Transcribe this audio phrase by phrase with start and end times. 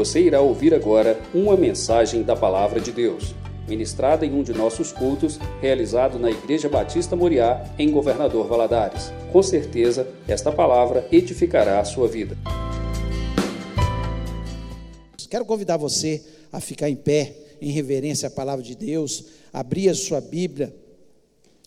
[0.00, 3.34] Você irá ouvir agora uma mensagem da Palavra de Deus,
[3.68, 9.12] ministrada em um de nossos cultos, realizado na Igreja Batista Moriá, em Governador Valadares.
[9.30, 12.34] Com certeza, esta palavra edificará a sua vida.
[15.28, 19.94] Quero convidar você a ficar em pé, em reverência à palavra de Deus, abrir a
[19.94, 20.74] sua Bíblia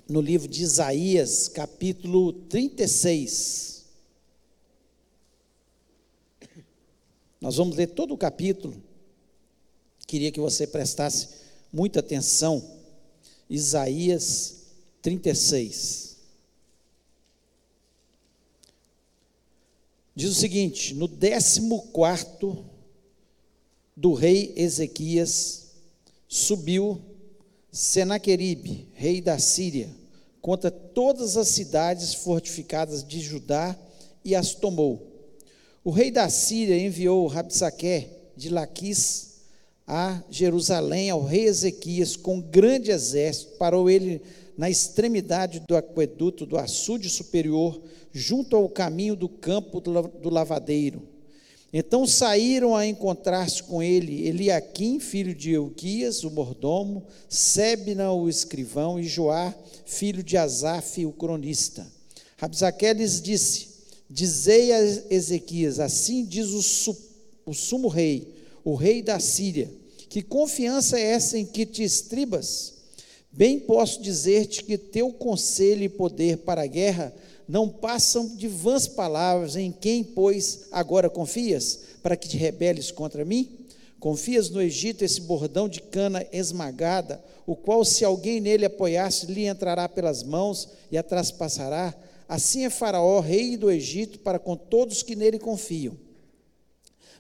[0.10, 3.73] no livro de Isaías, capítulo 36.
[7.44, 8.82] Nós vamos ler todo o capítulo.
[10.08, 11.28] Queria que você prestasse
[11.74, 12.64] muita atenção.
[13.50, 14.62] Isaías
[15.02, 16.16] 36.
[20.16, 22.64] Diz o seguinte: no décimo quarto
[23.94, 25.74] do rei Ezequias,
[26.30, 27.02] subiu
[27.74, 29.94] Senaqueribe, rei da Síria,
[30.42, 33.78] contra todas as cidades fortificadas de Judá
[34.24, 35.13] e as tomou
[35.84, 39.34] o rei da Síria enviou Rabsaqué de Laquis
[39.86, 44.22] a Jerusalém ao rei Ezequias com grande exército, parou ele
[44.58, 47.82] na extremidade do aqueduto do açude superior,
[48.14, 51.02] junto ao caminho do campo do lavadeiro.
[51.74, 59.00] Então saíram a encontrar-se com ele Eliaquim, filho de Euquias, o mordomo, Sebna, o escrivão,
[59.00, 61.86] e Joá, filho de Asaf, o cronista.
[62.38, 63.73] Rabsaqué lhes disse:
[64.14, 66.96] Dizei a Ezequias: Assim diz o, su,
[67.48, 68.32] o sumo rei,
[68.64, 69.72] o rei da Síria,
[70.08, 72.74] que confiança é essa em que te estribas?
[73.32, 77.12] Bem posso dizer-te que teu conselho e poder para a guerra
[77.48, 83.26] não passam de vãs palavras, em quem, pois, agora confias, para que te rebeles contra
[83.26, 83.50] mim?
[84.00, 89.48] Confias no Egito esse bordão de cana esmagada, o qual, se alguém nele apoiasse, lhe
[89.48, 91.96] entrará pelas mãos e a traspassará?
[92.28, 95.98] Assim é Faraó, rei do Egito, para com todos que nele confiam.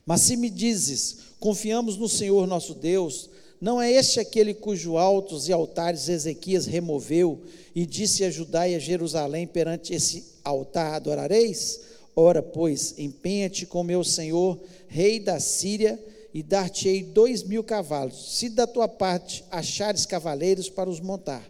[0.05, 3.29] Mas se me dizes, confiamos no Senhor nosso Deus,
[3.59, 7.41] não é este aquele cujo altos e altares Ezequias removeu
[7.73, 11.79] e disse a Judá e a Jerusalém perante esse altar adorareis?
[12.16, 15.97] Ora, pois, empenha-te com meu Senhor, rei da Síria,
[16.33, 21.47] e dar-te-ei dois mil cavalos, se da tua parte achares cavaleiros para os montar.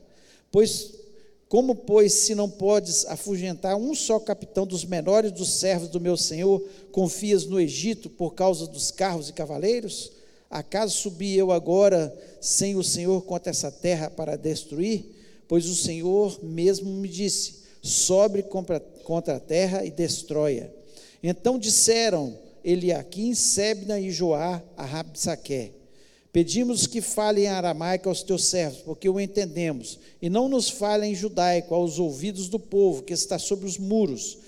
[0.52, 0.92] Pois
[1.54, 6.18] como, pois, se não podes afugentar um só capitão dos menores dos servos do meu
[6.18, 6.60] senhor,
[6.92, 10.12] confias no Egito por causa dos carros e cavaleiros?
[10.50, 15.06] Acaso subi eu agora sem o Senhor contra essa terra para destruir?
[15.48, 20.68] Pois o Senhor mesmo me disse: sobre contra a terra e destrói-a.
[21.22, 22.36] Então disseram
[22.66, 25.70] Eliaquim, Sebna e Joá a Rabsaqué:
[26.34, 31.12] Pedimos que falem em aramaico aos teus servos, porque o entendemos, e não nos falem
[31.12, 34.40] em judaico aos ouvidos do povo que está sobre os muros.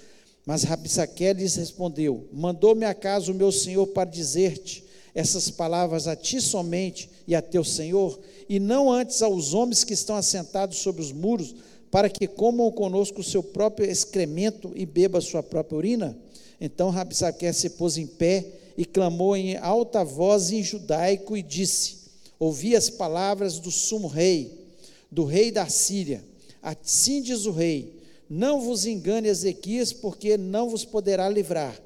[0.48, 6.42] Mas Rabissaqué lhes respondeu: Mandou-me acaso o meu senhor para dizer-te essas palavras a ti
[6.42, 8.20] somente e a teu senhor,
[8.50, 11.56] e não antes aos homens que estão assentados sobre os muros,
[11.92, 16.18] para que comam conosco o seu próprio excremento e beba a sua própria urina?
[16.60, 18.44] Então Rabissaqué se pôs em pé
[18.78, 21.98] e clamou em alta voz em judaico e disse:
[22.38, 24.68] Ouvi as palavras do sumo rei,
[25.10, 26.24] do rei da Síria.
[26.62, 31.80] Assim diz o rei: Não vos engane Ezequias, porque não vos poderá livrar.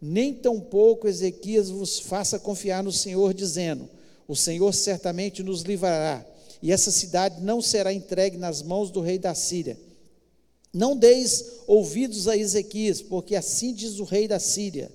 [0.00, 3.88] Nem tampouco Ezequias vos faça confiar no Senhor, dizendo:
[4.28, 6.24] O Senhor certamente nos livrará,
[6.62, 9.78] e essa cidade não será entregue nas mãos do rei da Síria.
[10.72, 14.90] Não deis ouvidos a Ezequias, porque assim diz o rei da Síria: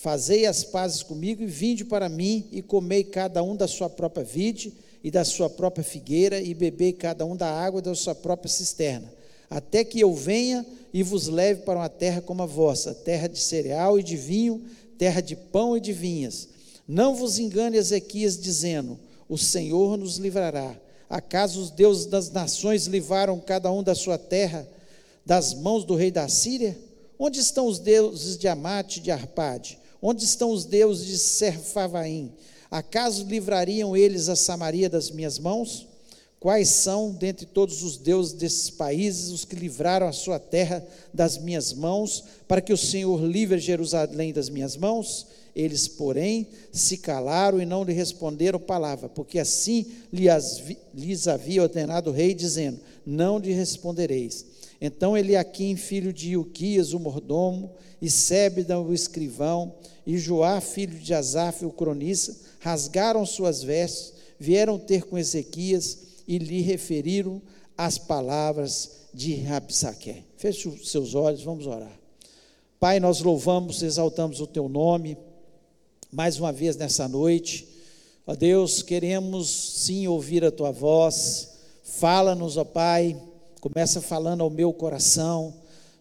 [0.00, 4.24] Fazei as pazes comigo e vinde para mim, e comei cada um da sua própria
[4.24, 4.72] vide
[5.04, 9.12] e da sua própria figueira, e bebei cada um da água da sua própria cisterna,
[9.50, 13.38] até que eu venha e vos leve para uma terra como a vossa, terra de
[13.38, 14.64] cereal e de vinho,
[14.96, 16.48] terra de pão e de vinhas.
[16.88, 20.74] Não vos engane Ezequias, dizendo: O Senhor nos livrará.
[21.10, 24.66] Acaso os deuses das nações livraram cada um da sua terra
[25.26, 26.74] das mãos do rei da Síria?
[27.18, 29.78] Onde estão os deuses de Amate e de Arpade?
[30.02, 32.32] Onde estão os deuses de Serfavaim?
[32.70, 35.86] Acaso livrariam eles a Samaria das minhas mãos?
[36.38, 40.82] Quais são, dentre todos os deuses desses países, os que livraram a sua terra
[41.12, 45.26] das minhas mãos, para que o Senhor livre Jerusalém das minhas mãos?
[45.54, 52.12] Eles, porém, se calaram e não lhe responderam palavra, porque assim lhes havia ordenado o
[52.12, 54.46] rei, dizendo: Não lhe respondereis.
[54.80, 57.70] Então Eliaquim, filho de Ilquias, o mordomo,
[58.00, 59.74] e Sébida, o escrivão,
[60.10, 66.36] e Joá, filho de Asaf, o cronista, rasgaram suas vestes, vieram ter com Ezequias e
[66.36, 67.40] lhe referiram
[67.78, 70.24] as palavras de Rabsaqué.
[70.36, 71.96] Feche os seus olhos, vamos orar.
[72.80, 75.16] Pai, nós louvamos, exaltamos o teu nome,
[76.10, 77.68] mais uma vez nessa noite.
[78.26, 81.50] Ó Deus, queremos sim ouvir a tua voz.
[81.84, 83.16] Fala-nos, ó Pai.
[83.60, 85.54] Começa falando ao meu coração,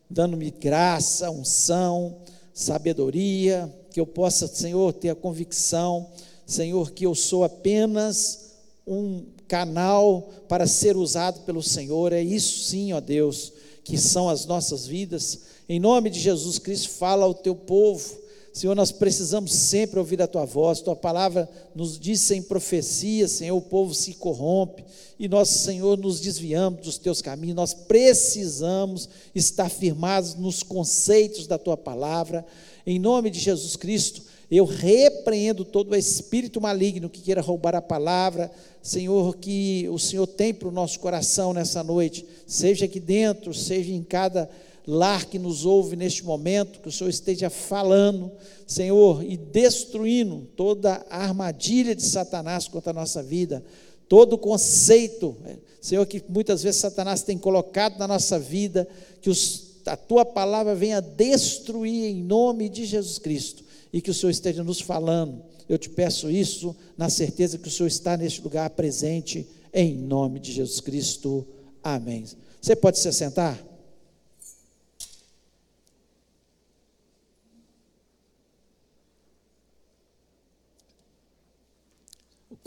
[0.09, 2.17] dando-me graça, unção,
[2.51, 6.09] sabedoria, que eu possa, Senhor, ter a convicção,
[6.45, 8.51] Senhor, que eu sou apenas
[8.86, 12.13] um canal para ser usado pelo Senhor.
[12.13, 13.53] É isso sim, ó Deus,
[13.83, 15.39] que são as nossas vidas.
[15.68, 18.18] Em nome de Jesus Cristo, fala ao teu povo.
[18.51, 23.55] Senhor, nós precisamos sempre ouvir a tua voz, tua palavra nos diz sem profecia, Senhor,
[23.55, 24.83] o povo se corrompe
[25.19, 27.55] e nós, Senhor, nos desviamos dos teus caminhos.
[27.55, 32.45] Nós precisamos estar firmados nos conceitos da tua palavra.
[32.85, 37.81] Em nome de Jesus Cristo, eu repreendo todo o espírito maligno que queira roubar a
[37.81, 38.49] palavra,
[38.81, 43.91] Senhor, que o Senhor tem para o nosso coração nessa noite, seja aqui dentro, seja
[43.91, 44.49] em cada
[44.89, 48.31] lar que nos ouve neste momento, que o Senhor esteja falando,
[48.65, 53.63] Senhor, e destruindo toda a armadilha de Satanás contra a nossa vida,
[54.07, 55.38] todo o conceito,
[55.80, 58.88] Senhor, que muitas vezes Satanás tem colocado na nossa vida,
[59.21, 63.63] que os, a tua palavra venha destruir em nome de Jesus Cristo,
[63.94, 65.44] e que o Senhor esteja nos falando.
[65.68, 70.39] Eu te peço isso na certeza que o Senhor está neste lugar presente, em nome
[70.39, 71.45] de Jesus Cristo.
[71.83, 72.25] Amém.
[72.59, 73.69] Você pode se sentar?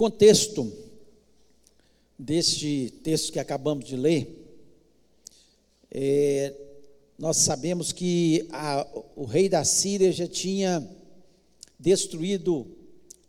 [0.02, 0.68] Contexto
[2.18, 4.36] deste texto que acabamos de ler,
[5.92, 6.52] é,
[7.16, 8.84] nós sabemos que a,
[9.14, 10.84] o rei da Síria já tinha
[11.78, 12.66] destruído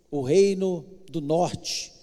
[0.09, 1.93] o reino do norte,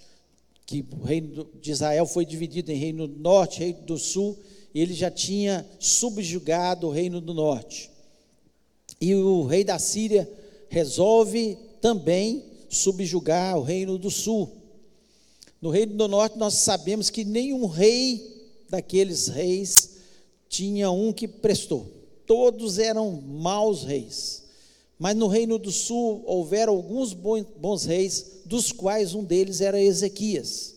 [0.64, 4.38] que o reino de Israel foi dividido em reino do norte, reino do sul,
[4.72, 7.90] e ele já tinha subjugado o reino do norte.
[9.00, 10.30] E o rei da Síria
[10.68, 14.59] resolve também subjugar o reino do sul.
[15.60, 19.90] No reino do norte, nós sabemos que nenhum rei daqueles reis
[20.48, 21.86] tinha um que prestou.
[22.26, 24.44] Todos eram maus reis.
[24.98, 30.76] Mas no reino do sul houveram alguns bons reis, dos quais um deles era Ezequias.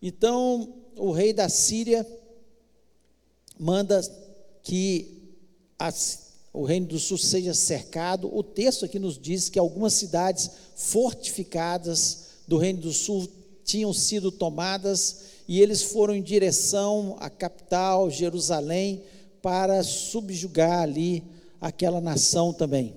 [0.00, 2.06] Então, o rei da Síria
[3.58, 4.00] manda
[4.62, 5.32] que
[5.78, 6.26] as
[6.56, 8.34] o reino do sul seja cercado.
[8.34, 13.28] O texto aqui nos diz que algumas cidades fortificadas do reino do sul
[13.66, 19.02] tinham sido tomadas e eles foram em direção à capital, Jerusalém,
[19.42, 21.22] para subjugar ali
[21.60, 22.94] aquela nação também.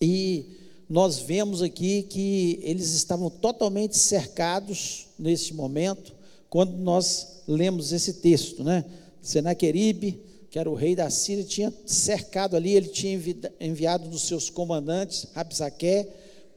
[0.00, 0.44] E
[0.88, 6.14] nós vemos aqui que eles estavam totalmente cercados neste momento,
[6.50, 8.84] quando nós lemos esse texto, né?
[9.22, 10.26] Senaqueribe
[10.56, 13.20] que era o rei da Síria, tinha cercado ali, ele tinha
[13.60, 16.06] enviado dos seus comandantes, Rabsaque,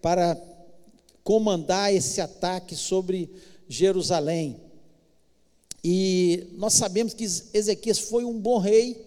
[0.01, 0.41] para
[1.29, 3.29] comandar esse ataque sobre
[3.67, 4.59] Jerusalém.
[5.83, 7.23] E nós sabemos que
[7.53, 8.99] Ezequias foi um bom rei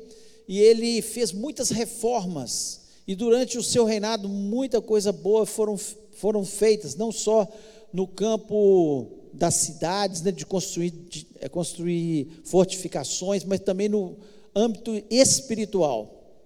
[0.46, 2.82] e ele fez muitas reformas.
[3.08, 7.48] E durante o seu reinado, muita coisa boa foram, foram feitas, não só
[7.92, 14.16] no campo das cidades, né, de, construir, de é, construir fortificações, mas também no,
[14.54, 16.38] âmbito espiritual.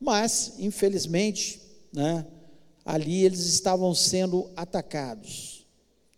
[0.00, 1.60] Mas, infelizmente,
[1.92, 2.24] né,
[2.84, 5.66] ali eles estavam sendo atacados,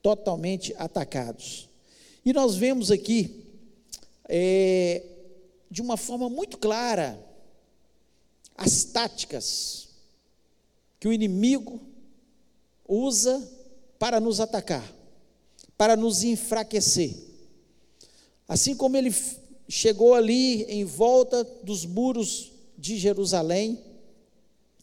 [0.03, 1.69] totalmente atacados.
[2.25, 3.45] E nós vemos aqui,
[4.29, 5.03] é,
[5.71, 7.19] de uma forma muito clara,
[8.57, 9.89] as táticas
[11.01, 11.81] que o inimigo
[12.87, 13.43] usa
[13.99, 14.85] para nos atacar,
[15.77, 17.15] para nos enfraquecer.
[18.47, 19.13] Assim como ele
[19.69, 23.81] chegou ali em volta dos muros de Jerusalém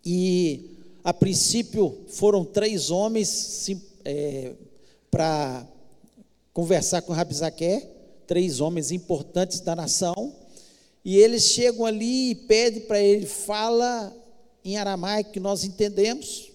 [0.04, 0.79] e
[1.10, 3.68] a princípio foram três homens
[4.06, 4.54] é,
[5.10, 5.68] para
[6.54, 7.90] conversar com Rabzaqué,
[8.28, 10.36] três homens importantes da nação,
[11.04, 14.16] e eles chegam ali e pedem para ele, fala
[14.64, 16.52] em aramaico que nós entendemos,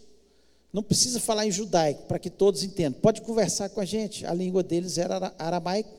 [0.72, 4.32] não precisa falar em judaico, para que todos entendam, pode conversar com a gente, a
[4.32, 5.90] língua deles era aramaico,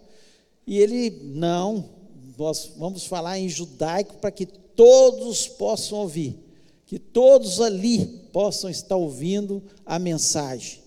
[0.66, 1.90] e ele, não,
[2.38, 6.45] nós vamos falar em judaico para que todos possam ouvir,
[6.86, 10.80] que todos ali possam estar ouvindo a mensagem.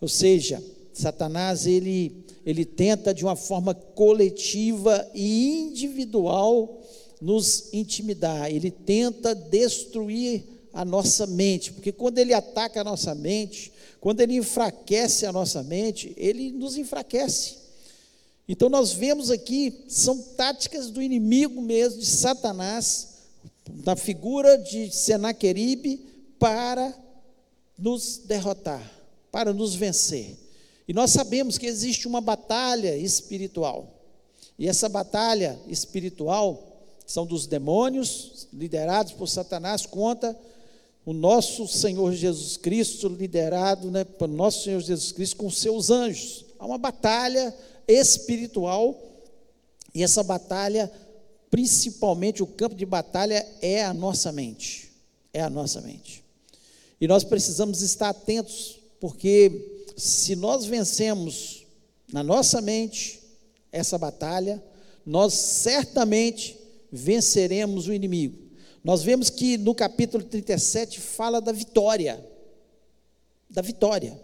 [0.00, 6.82] Ou seja, Satanás ele ele tenta de uma forma coletiva e individual
[7.20, 8.50] nos intimidar.
[8.50, 14.34] Ele tenta destruir a nossa mente, porque quando ele ataca a nossa mente, quando ele
[14.34, 17.56] enfraquece a nossa mente, ele nos enfraquece.
[18.46, 23.13] Então nós vemos aqui, são táticas do inimigo mesmo, de Satanás,
[23.84, 25.96] na figura de Senaqueribe,
[26.38, 26.94] para
[27.78, 28.82] nos derrotar,
[29.30, 30.36] para nos vencer.
[30.86, 33.88] E nós sabemos que existe uma batalha espiritual.
[34.58, 36.74] E essa batalha espiritual
[37.06, 40.38] são dos demônios, liderados por Satanás, contra
[41.04, 46.44] o nosso Senhor Jesus Cristo, liderado né, pelo nosso Senhor Jesus Cristo com seus anjos.
[46.58, 47.54] Há uma batalha
[47.86, 48.98] espiritual,
[49.94, 50.90] e essa batalha,
[51.54, 54.90] principalmente o campo de batalha, é a nossa mente.
[55.32, 56.24] É a nossa mente.
[57.00, 61.64] E nós precisamos estar atentos, porque se nós vencemos
[62.12, 63.22] na nossa mente
[63.70, 64.60] essa batalha,
[65.06, 66.58] nós certamente
[66.90, 68.36] venceremos o inimigo.
[68.82, 72.18] Nós vemos que no capítulo 37 fala da vitória.
[73.48, 74.20] Da vitória.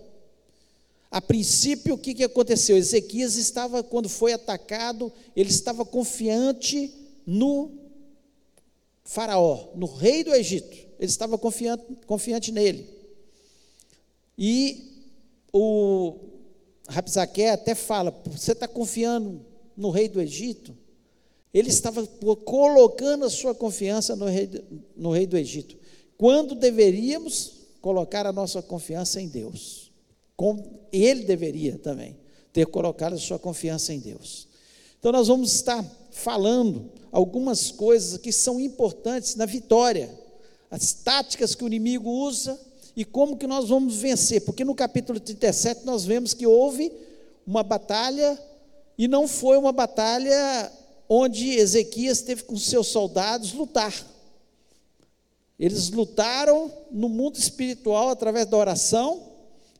[1.08, 2.76] A princípio, o que, que aconteceu?
[2.76, 6.96] Ezequias estava, quando foi atacado, ele estava confiante
[7.30, 7.70] no
[9.04, 10.76] Faraó, no rei do Egito.
[10.98, 12.88] Ele estava confiante, confiante nele.
[14.36, 15.06] E
[15.52, 16.16] o
[16.88, 19.46] Rapsaque até fala: Você está confiando
[19.76, 20.76] no rei do Egito?
[21.54, 22.04] Ele estava
[22.44, 24.50] colocando a sua confiança no rei,
[24.96, 25.76] no rei do Egito,
[26.18, 29.92] quando deveríamos colocar a nossa confiança em Deus.
[30.36, 32.16] Com, ele deveria também
[32.52, 34.48] ter colocado a sua confiança em Deus.
[34.98, 40.10] Então, nós vamos estar falando algumas coisas que são importantes na vitória,
[40.70, 42.58] as táticas que o inimigo usa
[42.96, 46.92] e como que nós vamos vencer, porque no capítulo 37 nós vemos que houve
[47.46, 48.38] uma batalha
[48.96, 50.70] e não foi uma batalha
[51.08, 53.92] onde Ezequias teve com seus soldados lutar.
[55.58, 59.22] Eles lutaram no mundo espiritual através da oração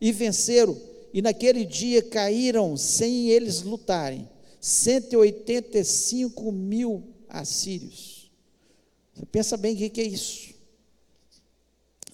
[0.00, 0.76] e venceram.
[1.12, 4.28] E naquele dia caíram, sem eles lutarem,
[4.60, 8.30] 185 mil assírios.
[9.14, 10.50] Você pensa bem o que é isso?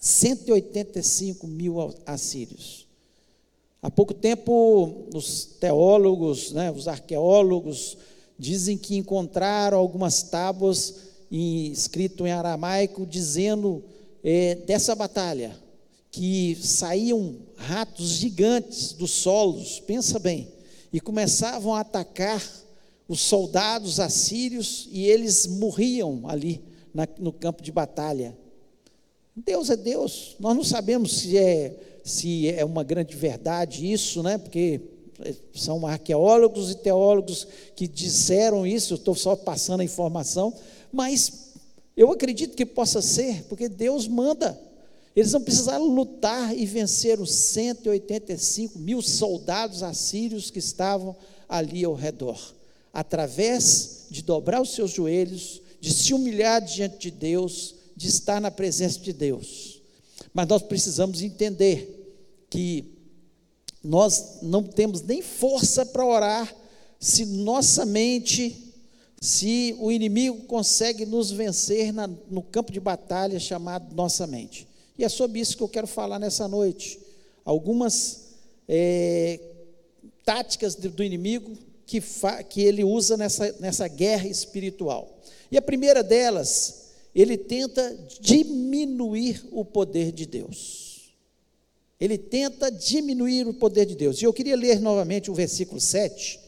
[0.01, 2.87] 185 mil assírios.
[3.83, 7.97] Há pouco tempo, os teólogos, né, os arqueólogos,
[8.39, 10.95] dizem que encontraram algumas tábuas
[11.31, 13.83] em, escrito em aramaico dizendo
[14.23, 15.57] é, dessa batalha
[16.11, 20.49] que saíam ratos gigantes dos solos, pensa bem,
[20.97, 22.43] e começavam a atacar
[23.07, 28.35] os soldados assírios e eles morriam ali na, no campo de batalha.
[29.37, 30.37] Deus é Deus.
[30.41, 34.39] Nós não sabemos se é se é uma grande verdade isso, né?
[34.39, 34.81] Porque
[35.53, 40.55] são arqueólogos e teólogos que disseram isso, eu estou só passando a informação,
[40.91, 41.53] mas
[41.95, 44.59] eu acredito que possa ser, porque Deus manda.
[45.17, 51.17] Eles não precisaram lutar e vencer os 185 mil soldados assírios que estavam
[51.49, 52.39] ali ao redor,
[52.93, 58.51] através de dobrar os seus joelhos, de se humilhar diante de Deus, de estar na
[58.51, 59.81] presença de Deus.
[60.35, 62.93] Mas nós precisamos entender que
[63.83, 66.55] nós não temos nem força para orar
[67.01, 68.75] se nossa mente,
[69.19, 74.67] se o inimigo consegue nos vencer na, no campo de batalha chamado nossa mente.
[74.99, 76.99] E é sobre isso que eu quero falar nessa noite.
[77.45, 78.35] Algumas
[78.69, 79.41] é,
[80.25, 82.03] táticas do inimigo que,
[82.49, 85.21] que ele usa nessa, nessa guerra espiritual.
[85.51, 91.13] E a primeira delas, ele tenta diminuir o poder de Deus.
[92.01, 94.21] Ele tenta diminuir o poder de Deus.
[94.21, 96.41] E eu queria ler novamente o versículo 7.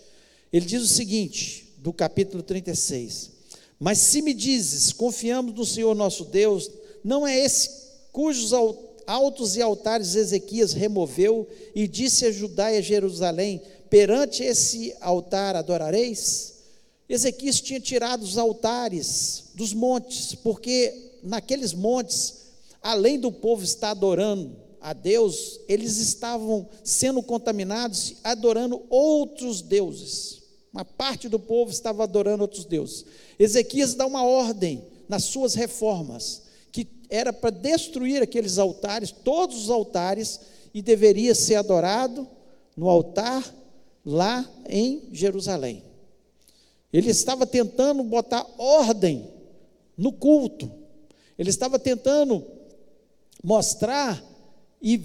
[0.52, 3.30] Ele diz o seguinte, do capítulo 36:
[3.78, 6.70] Mas se me dizes, confiamos no Senhor nosso Deus,
[7.02, 7.77] não é esse
[8.18, 8.50] cujos
[9.06, 15.54] altos e altares Ezequias removeu e disse a Judá e a Jerusalém: perante esse altar
[15.54, 16.54] adorareis?
[17.08, 22.34] Ezequias tinha tirado os altares dos montes, porque naqueles montes,
[22.82, 30.42] além do povo estar adorando a Deus, eles estavam sendo contaminados, adorando outros deuses.
[30.72, 33.04] Uma parte do povo estava adorando outros deuses.
[33.38, 36.47] Ezequias dá uma ordem nas suas reformas,
[37.08, 40.40] era para destruir aqueles altares, todos os altares,
[40.74, 42.28] e deveria ser adorado
[42.76, 43.42] no altar
[44.04, 45.82] lá em Jerusalém.
[46.92, 49.28] Ele estava tentando botar ordem
[49.96, 50.70] no culto,
[51.38, 52.44] ele estava tentando
[53.42, 54.22] mostrar
[54.80, 55.02] e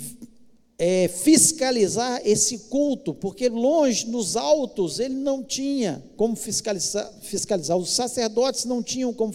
[0.78, 7.92] é, fiscalizar esse culto, porque longe, nos altos, ele não tinha como fiscalizar, fiscalizar, os
[7.92, 9.34] sacerdotes não tinham como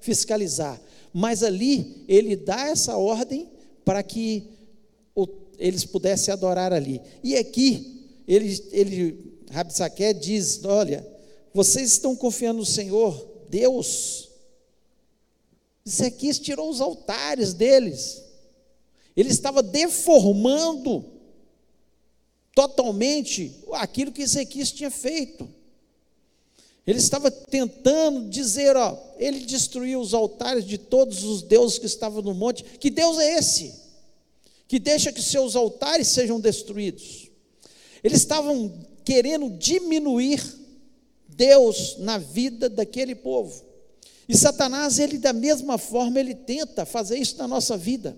[0.00, 0.80] fiscalizar,
[1.12, 3.50] mas ali ele dá essa ordem
[3.84, 4.48] para que
[5.58, 7.00] eles pudessem adorar ali.
[7.22, 11.06] E aqui, ele, ele Rabsaque diz: Olha,
[11.52, 14.30] vocês estão confiando no Senhor, Deus.
[16.04, 18.22] Aqui tirou os altares deles.
[19.16, 21.04] Ele estava deformando
[22.54, 25.48] totalmente aquilo que Ezequias tinha feito.
[26.86, 32.22] Ele estava tentando dizer, ó, ele destruiu os altares de todos os deuses que estavam
[32.22, 32.64] no monte.
[32.64, 33.72] Que Deus é esse?
[34.66, 37.30] Que deixa que seus altares sejam destruídos.
[38.02, 38.72] Eles estavam
[39.04, 40.42] querendo diminuir
[41.28, 43.64] Deus na vida daquele povo.
[44.28, 48.16] E Satanás, ele da mesma forma, ele tenta fazer isso na nossa vida.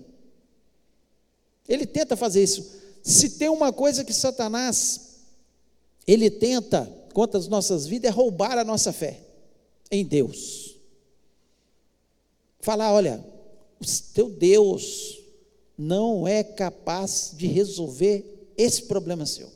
[1.67, 2.65] Ele tenta fazer isso.
[3.03, 5.01] Se tem uma coisa que Satanás
[6.07, 9.21] ele tenta contra as nossas vidas é roubar a nossa fé
[9.89, 10.75] em Deus.
[12.59, 13.23] Falar, olha,
[13.81, 15.17] o teu Deus
[15.77, 19.49] não é capaz de resolver esse problema seu.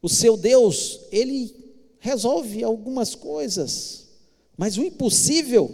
[0.00, 1.54] O seu Deus, ele
[2.00, 4.06] resolve algumas coisas,
[4.56, 5.70] mas o impossível,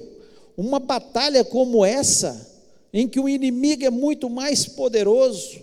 [0.56, 2.50] uma batalha como essa,
[2.92, 5.60] em que o inimigo é muito mais poderoso,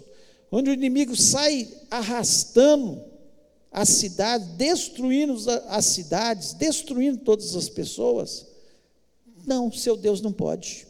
[0.50, 3.11] onde o inimigo sai arrastando
[3.72, 5.38] a cidade, destruindo
[5.68, 8.46] as cidades, destruindo todas as pessoas.
[9.46, 10.86] Não, seu Deus não pode.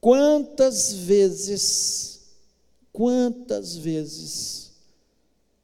[0.00, 2.20] Quantas vezes,
[2.92, 4.70] quantas vezes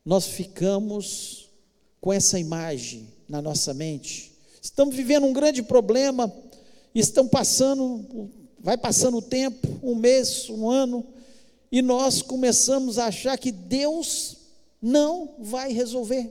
[0.04, 1.49] nós ficamos
[2.00, 4.33] com essa imagem na nossa mente?
[4.61, 6.33] Estamos vivendo um grande problema,
[6.94, 11.06] estão passando, vai passando o tempo, um mês, um ano,
[11.73, 14.43] e nós começamos a achar que Deus
[14.85, 16.31] não vai resolver,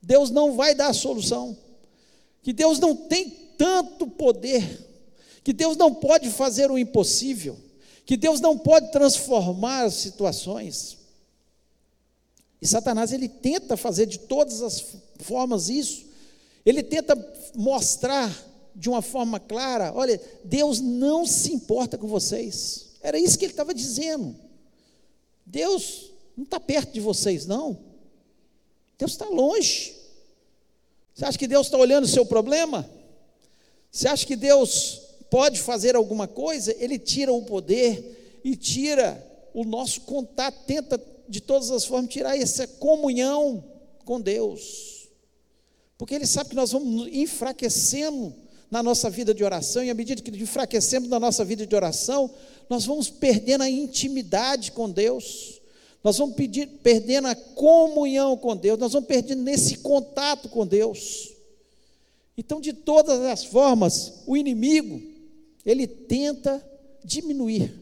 [0.00, 1.58] Deus não vai dar a solução,
[2.40, 3.28] que Deus não tem
[3.58, 4.62] tanto poder,
[5.42, 7.58] que Deus não pode fazer o impossível,
[8.06, 10.98] que Deus não pode transformar as situações.
[12.62, 14.84] E Satanás ele tenta fazer de todas as
[15.18, 16.06] formas isso.
[16.64, 17.14] Ele tenta
[17.56, 18.32] mostrar
[18.74, 22.90] de uma forma clara, olha, Deus não se importa com vocês.
[23.00, 24.36] Era isso que ele estava dizendo.
[25.44, 27.78] Deus não está perto de vocês, não.
[28.98, 29.94] Deus está longe.
[31.14, 32.88] Você acha que Deus está olhando o seu problema?
[33.90, 36.74] Você acha que Deus pode fazer alguma coisa?
[36.78, 42.36] Ele tira o poder e tira o nosso contato, tenta de todas as formas tirar
[42.36, 43.64] essa comunhão
[44.04, 45.08] com Deus.
[45.96, 48.34] Porque Ele sabe que nós vamos enfraquecendo
[48.70, 52.28] na nossa vida de oração, e à medida que enfraquecemos na nossa vida de oração,
[52.68, 55.60] nós vamos perdendo a intimidade com Deus,
[56.04, 61.32] nós vamos pedir, perdendo a comunhão com Deus, nós vamos perdendo nesse contato com Deus.
[62.36, 65.00] Então, de todas as formas, o inimigo,
[65.64, 66.62] ele tenta
[67.02, 67.74] diminuir.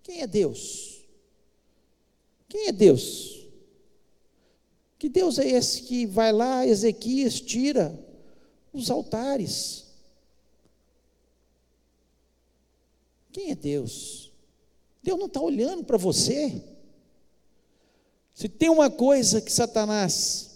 [0.00, 1.00] Quem é Deus?
[2.48, 3.48] Quem é Deus?
[4.96, 7.98] Que Deus é esse que vai lá, Ezequias tira
[8.72, 9.86] os altares?
[13.32, 14.30] Quem é Deus?
[15.02, 16.62] Deus não está olhando para você.
[18.40, 20.48] Se tem uma coisa que Satanás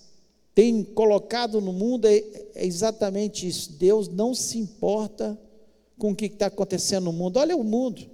[0.55, 2.17] tem colocado no mundo, é,
[2.55, 3.73] é exatamente isso.
[3.73, 5.39] Deus não se importa
[5.99, 7.37] com o que está acontecendo no mundo.
[7.37, 8.11] Olha o mundo,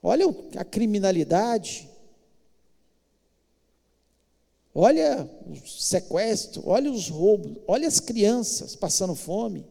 [0.00, 0.24] olha
[0.56, 1.90] a criminalidade,
[4.72, 9.66] olha o sequestro, olha os roubos, olha as crianças passando fome.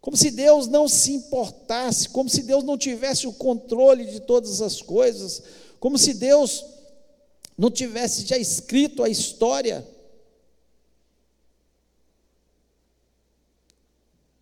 [0.00, 4.62] Como se Deus não se importasse, como se Deus não tivesse o controle de todas
[4.62, 5.42] as coisas,
[5.78, 6.75] como se Deus
[7.56, 9.86] não tivesse já escrito a história.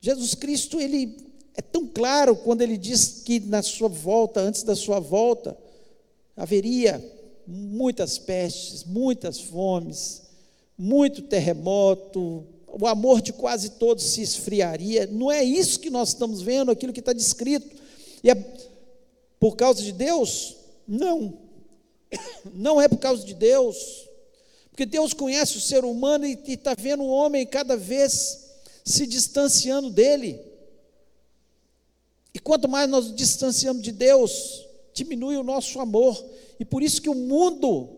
[0.01, 1.17] Jesus Cristo, ele
[1.55, 5.57] é tão claro quando ele diz que na sua volta, antes da sua volta,
[6.37, 7.03] haveria
[7.47, 10.23] muitas pestes, muitas fomes,
[10.77, 15.07] muito terremoto, o amor de quase todos se esfriaria.
[15.07, 17.77] Não é isso que nós estamos vendo, aquilo que está descrito.
[18.23, 18.35] E é
[19.39, 20.57] por causa de Deus?
[20.89, 21.44] Não.
[22.53, 24.09] Não é por causa de Deus.
[24.71, 28.51] Porque Deus conhece o ser humano e está vendo o homem cada vez
[28.85, 30.41] se distanciando dele.
[32.35, 36.23] E quanto mais nós nos distanciamos de Deus, diminui o nosso amor.
[36.59, 37.89] E por isso que o mundo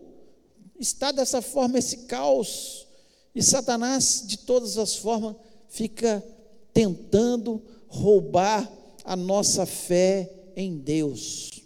[0.79, 2.85] está dessa forma, esse caos.
[3.33, 5.35] E Satanás, de todas as formas,
[5.67, 6.23] fica
[6.73, 8.71] tentando roubar
[9.03, 11.63] a nossa fé em Deus.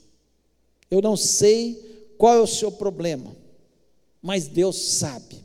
[0.90, 1.91] Eu não sei
[2.22, 3.36] qual é o seu problema,
[4.22, 5.44] mas Deus sabe.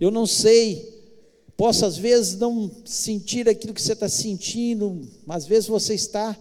[0.00, 0.90] Eu não sei,
[1.54, 6.34] posso às vezes não sentir aquilo que você está sentindo, às vezes você está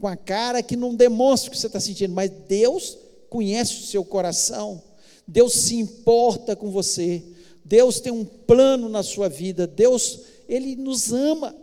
[0.00, 2.98] com a cara que não demonstra o que você está sentindo, mas Deus
[3.30, 4.82] conhece o seu coração,
[5.28, 7.22] Deus se importa com você.
[7.64, 11.54] Deus tem um plano na sua vida, Deus, Ele nos ama.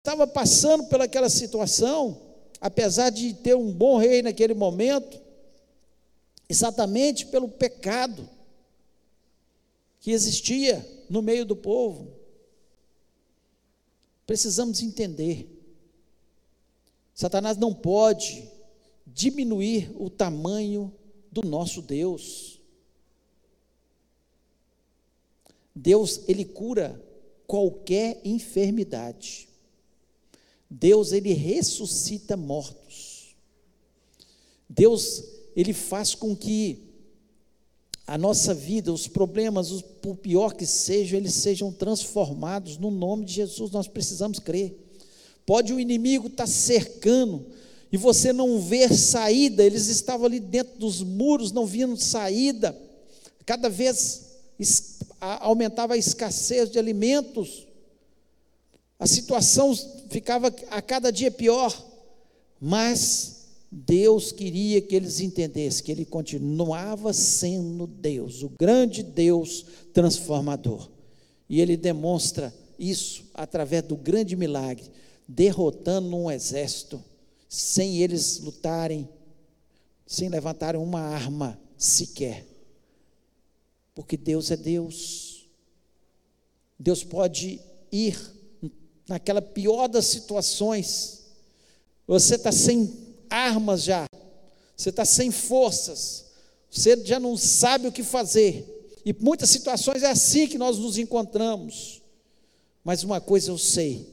[0.00, 2.25] estava passando pelaquela situação,
[2.60, 5.20] apesar de ter um bom rei naquele momento,
[6.48, 8.28] exatamente pelo pecado
[10.00, 12.12] que existia no meio do povo.
[14.26, 15.48] Precisamos entender.
[17.14, 18.48] Satanás não pode
[19.06, 20.92] diminuir o tamanho
[21.30, 22.60] do nosso Deus.
[25.74, 27.00] Deus, ele cura
[27.46, 29.45] qualquer enfermidade.
[30.70, 33.34] Deus, ele ressuscita mortos.
[34.68, 35.22] Deus,
[35.54, 36.86] ele faz com que
[38.06, 43.34] a nossa vida, os problemas, por pior que sejam, eles sejam transformados no nome de
[43.34, 43.70] Jesus.
[43.70, 44.76] Nós precisamos crer.
[45.44, 47.46] Pode o inimigo estar tá cercando
[47.90, 52.76] e você não ver saída, eles estavam ali dentro dos muros, não viam saída.
[53.44, 54.26] Cada vez
[55.20, 57.65] aumentava a escassez de alimentos.
[58.98, 59.74] A situação
[60.08, 61.84] ficava a cada dia pior,
[62.60, 70.88] mas Deus queria que eles entendessem que Ele continuava sendo Deus, o grande Deus transformador.
[71.48, 74.90] E Ele demonstra isso através do grande milagre,
[75.28, 77.02] derrotando um exército,
[77.48, 79.08] sem eles lutarem,
[80.06, 82.46] sem levantarem uma arma sequer.
[83.94, 85.46] Porque Deus é Deus.
[86.78, 88.35] Deus pode ir
[89.08, 91.22] naquela pior das situações.
[92.06, 92.92] Você está sem
[93.28, 94.06] armas já,
[94.76, 96.26] você está sem forças,
[96.70, 98.72] você já não sabe o que fazer.
[99.04, 102.02] E muitas situações é assim que nós nos encontramos.
[102.84, 104.08] Mas uma coisa eu sei: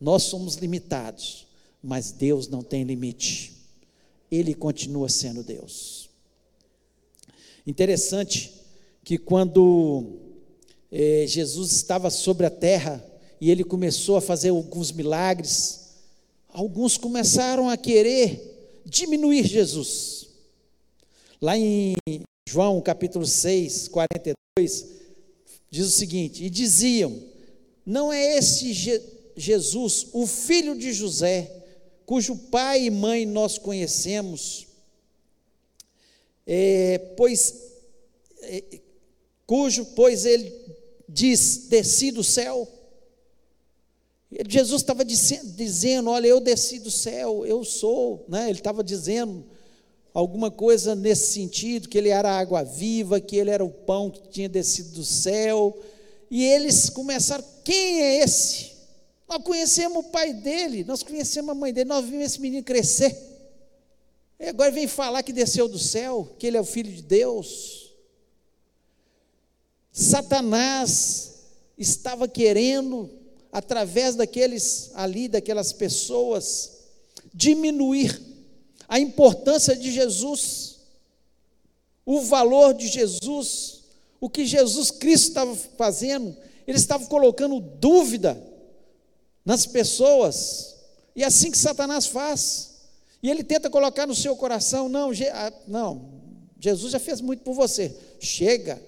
[0.00, 1.46] nós somos limitados,
[1.82, 3.54] mas Deus não tem limite.
[4.30, 6.08] Ele continua sendo Deus.
[7.66, 8.54] Interessante
[9.04, 10.18] que quando
[10.92, 13.04] eh, Jesus estava sobre a terra
[13.40, 15.90] e ele começou a fazer alguns milagres,
[16.48, 20.28] alguns começaram a querer diminuir Jesus.
[21.40, 21.94] Lá em
[22.48, 24.86] João capítulo 6, 42,
[25.70, 27.22] diz o seguinte: E diziam:
[27.86, 29.00] Não é esse Je
[29.36, 31.48] Jesus, o filho de José,
[32.04, 34.66] cujo pai e mãe nós conhecemos,
[36.44, 37.54] é, pois,
[38.42, 38.80] é,
[39.46, 40.52] cujo, pois ele
[41.08, 42.66] diz: Desci do céu
[44.48, 48.24] Jesus estava dizendo: Olha, eu desci do céu, eu sou.
[48.28, 48.50] Né?
[48.50, 49.44] Ele estava dizendo
[50.12, 54.10] alguma coisa nesse sentido: que ele era a água viva, que ele era o pão
[54.10, 55.76] que tinha descido do céu.
[56.30, 58.72] E eles começaram: Quem é esse?
[59.26, 63.16] Nós conhecemos o pai dele, nós conhecemos a mãe dele, nós vimos esse menino crescer.
[64.40, 67.92] E agora vem falar que desceu do céu, que ele é o filho de Deus.
[69.90, 71.34] Satanás
[71.76, 73.17] estava querendo
[73.52, 76.78] através daqueles ali, daquelas pessoas,
[77.32, 78.20] diminuir
[78.88, 80.78] a importância de Jesus,
[82.04, 83.80] o valor de Jesus,
[84.20, 88.42] o que Jesus Cristo estava fazendo, ele estava colocando dúvida
[89.44, 90.76] nas pessoas,
[91.14, 92.76] e é assim que Satanás faz,
[93.22, 96.10] e ele tenta colocar no seu coração: não, ah, não,
[96.60, 98.80] Jesus já fez muito por você, chega,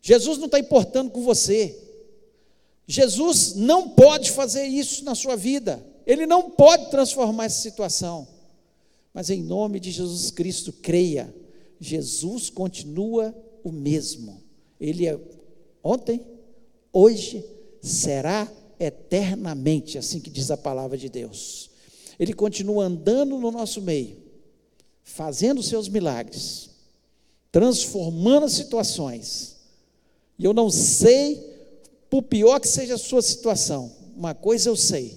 [0.00, 1.87] Jesus não está importando com você,
[2.90, 8.26] Jesus não pode fazer isso na sua vida, ele não pode transformar essa situação.
[9.12, 11.32] Mas em nome de Jesus Cristo, creia,
[11.78, 14.42] Jesus continua o mesmo.
[14.80, 15.20] Ele é
[15.84, 16.24] ontem,
[16.90, 17.44] hoje,
[17.82, 21.68] será eternamente, assim que diz a palavra de Deus.
[22.18, 24.16] Ele continua andando no nosso meio,
[25.02, 26.70] fazendo seus milagres,
[27.52, 29.58] transformando as situações.
[30.38, 31.57] E eu não sei
[32.10, 35.16] por pior que seja a sua situação, uma coisa eu sei,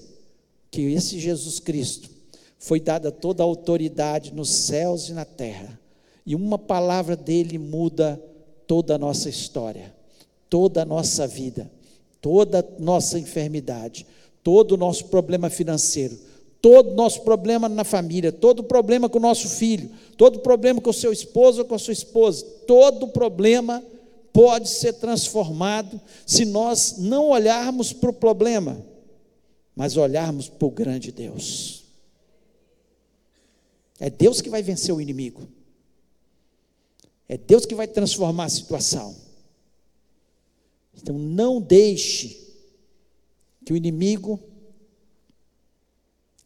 [0.69, 2.09] que esse Jesus Cristo
[2.57, 5.79] foi dada toda a autoridade nos céus e na terra,
[6.25, 8.21] e uma palavra dele muda
[8.67, 9.93] toda a nossa história,
[10.49, 11.71] toda a nossa vida,
[12.21, 14.05] toda a nossa enfermidade,
[14.43, 16.17] todo o nosso problema financeiro,
[16.61, 20.39] todo o nosso problema na família, todo o problema com o nosso filho, todo o
[20.39, 23.83] problema com o seu esposo ou com a sua esposa, todo o problema
[24.33, 28.83] pode ser transformado se nós não olharmos para o problema,
[29.75, 31.83] mas olharmos para o grande Deus.
[33.99, 35.47] É Deus que vai vencer o inimigo.
[37.27, 39.15] É Deus que vai transformar a situação.
[40.93, 42.41] Então não deixe
[43.63, 44.39] que o inimigo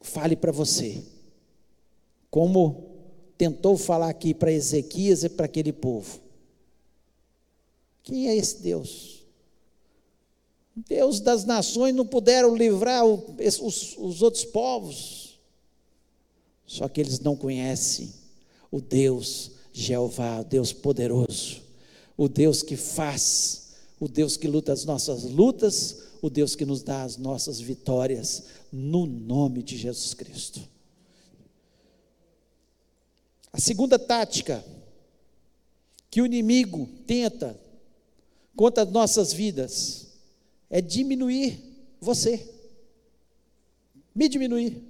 [0.01, 1.01] fale para você,
[2.29, 2.95] como
[3.37, 6.24] tentou falar aqui para Ezequias e para aquele povo.
[8.05, 9.25] Quem é esse Deus?
[10.75, 15.39] Deus das nações não puderam livrar os, os outros povos.
[16.67, 18.13] Só que eles não conhecem
[18.71, 21.61] o Deus Jeová, o Deus poderoso,
[22.15, 26.83] o Deus que faz, o Deus que luta as nossas lutas, o Deus que nos
[26.83, 30.61] dá as nossas vitórias, no nome de Jesus Cristo.
[33.51, 34.63] A segunda tática
[36.11, 37.59] que o inimigo tenta
[38.55, 40.07] contra as nossas vidas
[40.69, 41.59] é diminuir
[41.99, 42.47] você,
[44.13, 44.81] me diminuir.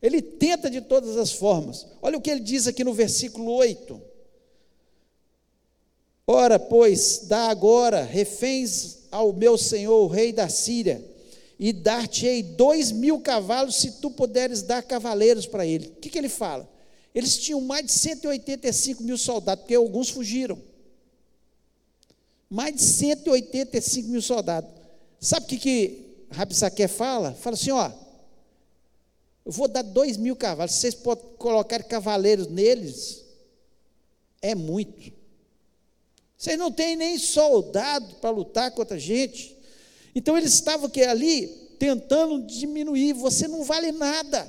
[0.00, 1.86] Ele tenta de todas as formas.
[2.00, 4.00] Olha o que ele diz aqui no versículo 8.
[6.26, 11.02] Ora, pois, dá agora reféns ao meu senhor, o rei da Síria,
[11.58, 15.88] e dar-te-ei dois mil cavalos, se tu puderes dar cavaleiros para ele.
[15.88, 16.68] O que, que ele fala?
[17.14, 20.58] Eles tinham mais de 185 mil soldados, porque alguns fugiram.
[22.48, 24.70] Mais de 185 mil soldados.
[25.20, 27.32] Sabe o que, que Rabsaque fala?
[27.34, 27.90] Fala assim: ó,
[29.44, 33.24] eu vou dar dois mil cavalos, vocês podem colocar cavaleiros neles,
[34.40, 35.12] é muito.
[36.36, 39.56] Vocês não têm nem soldado para lutar contra a gente.
[40.14, 44.46] Então eles estavam que ali tentando diminuir, você não vale nada.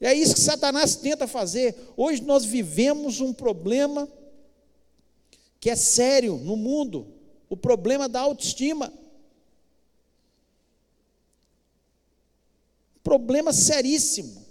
[0.00, 1.76] É isso que Satanás tenta fazer.
[1.96, 4.08] Hoje nós vivemos um problema
[5.60, 7.06] que é sério no mundo,
[7.48, 8.90] o problema da autoestima.
[13.04, 14.46] Problema seríssimo.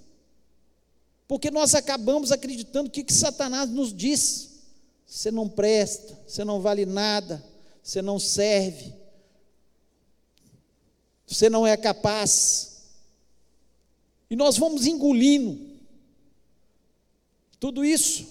[1.27, 4.49] Porque nós acabamos acreditando que, que Satanás nos diz.
[5.05, 7.43] Você não presta, você não vale nada,
[7.81, 8.93] você não serve,
[11.25, 12.91] você não é capaz.
[14.29, 15.79] E nós vamos engolindo
[17.59, 18.27] tudo isso.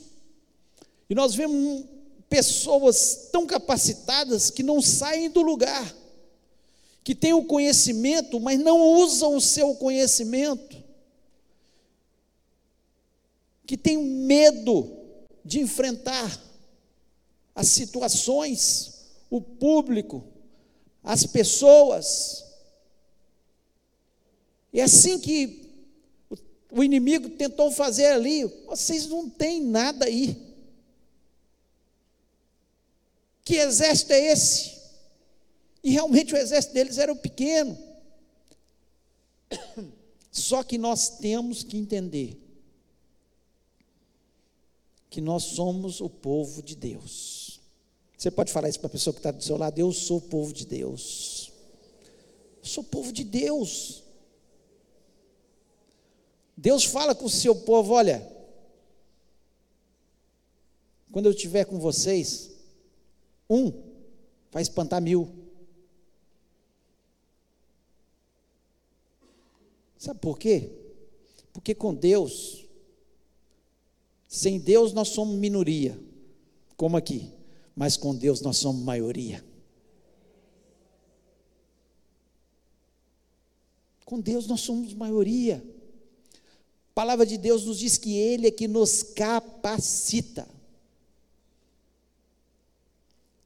[1.11, 1.85] E nós vemos
[2.29, 5.95] pessoas tão capacitadas que não saem do lugar,
[7.03, 10.77] que têm o conhecimento, mas não usam o seu conhecimento,
[13.67, 14.91] que têm medo
[15.45, 16.41] de enfrentar
[17.55, 20.25] as situações, o público,
[21.03, 22.45] as pessoas.
[24.73, 25.69] É assim que
[26.71, 28.45] o inimigo tentou fazer ali.
[28.67, 30.48] Vocês não têm nada aí.
[33.49, 34.79] Que exército é esse?
[35.83, 37.79] E realmente o exército deles era pequeno.
[40.31, 42.39] Só que nós temos que entender
[45.09, 47.59] que nós somos o povo de Deus.
[48.19, 50.29] Você pode falar isso para a pessoa que está do seu lado: Eu sou o
[50.29, 51.51] povo de Deus.
[52.59, 54.03] Eu sou o povo de Deus.
[56.55, 58.31] Deus fala com o seu povo: olha,
[61.11, 62.58] quando eu estiver com vocês,
[63.49, 63.73] um
[64.51, 65.29] vai espantar mil.
[69.97, 70.71] Sabe por quê?
[71.53, 72.65] Porque com Deus,
[74.29, 75.99] sem Deus nós somos minoria,
[76.77, 77.33] como aqui,
[77.75, 79.45] mas com Deus nós somos maioria.
[84.05, 85.63] Com Deus nós somos maioria.
[86.91, 90.49] A palavra de Deus nos diz que Ele é que nos capacita.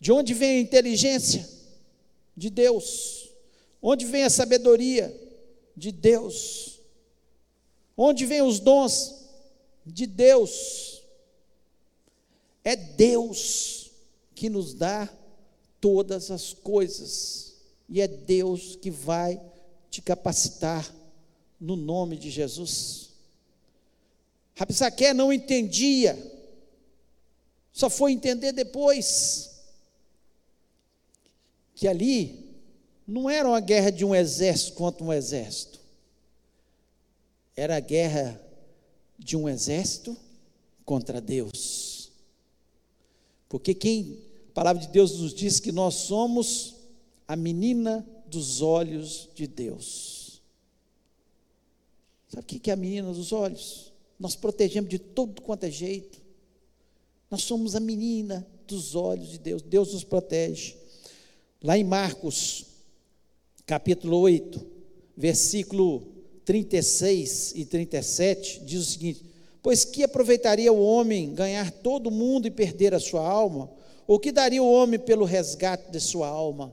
[0.03, 1.49] De onde vem a inteligência?
[2.37, 3.31] De Deus.
[3.81, 5.17] Onde vem a sabedoria?
[5.77, 6.81] De Deus.
[7.97, 9.15] Onde vem os dons?
[9.87, 11.05] De Deus.
[12.65, 13.93] É Deus
[14.35, 15.09] que nos dá
[15.81, 17.55] todas as coisas.
[17.88, 19.41] E é Deus que vai
[19.88, 20.93] te capacitar
[21.61, 23.11] no nome de Jesus.
[24.57, 26.19] Rabsaque não entendia,
[27.73, 29.52] só foi entender depois
[31.83, 32.38] que ali
[33.05, 35.81] não era uma guerra de um exército contra um exército,
[37.57, 38.40] era a guerra
[39.18, 40.16] de um exército
[40.85, 42.12] contra Deus.
[43.49, 44.16] Porque quem,
[44.51, 46.77] a palavra de Deus nos diz que nós somos
[47.27, 50.40] a menina dos olhos de Deus.
[52.29, 53.92] Sabe o que é a menina dos olhos?
[54.21, 56.23] Nós protegemos de todo quanto é jeito.
[57.29, 59.62] Nós somos a menina dos olhos de Deus.
[59.62, 60.81] Deus nos protege.
[61.62, 62.66] Lá em Marcos,
[63.64, 64.66] capítulo 8,
[65.16, 66.03] versículo
[66.44, 69.25] 36 e 37, diz o seguinte:
[69.62, 73.70] Pois que aproveitaria o homem ganhar todo o mundo e perder a sua alma?
[74.09, 76.66] Ou que daria o homem pelo resgate de sua alma?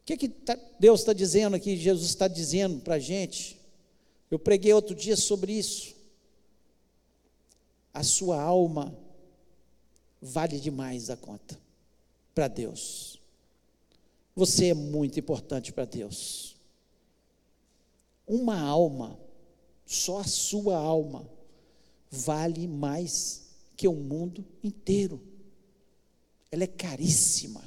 [0.00, 3.60] O que, que tá, Deus está dizendo aqui, Jesus está dizendo para a gente?
[4.30, 5.94] Eu preguei outro dia sobre isso.
[7.92, 8.96] A sua alma
[10.20, 11.58] vale demais a conta
[12.34, 13.15] para Deus.
[14.36, 16.54] Você é muito importante para Deus.
[18.26, 19.18] Uma alma,
[19.86, 21.26] só a sua alma,
[22.10, 25.22] vale mais que o mundo inteiro.
[26.50, 27.64] Ela é caríssima.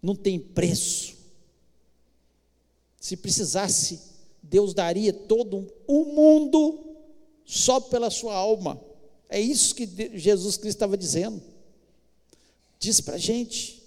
[0.00, 1.16] Não tem preço.
[3.00, 4.00] Se precisasse,
[4.40, 6.96] Deus daria todo o mundo
[7.44, 8.80] só pela sua alma.
[9.28, 11.42] É isso que Jesus Cristo estava dizendo.
[12.78, 13.79] Diz para a gente.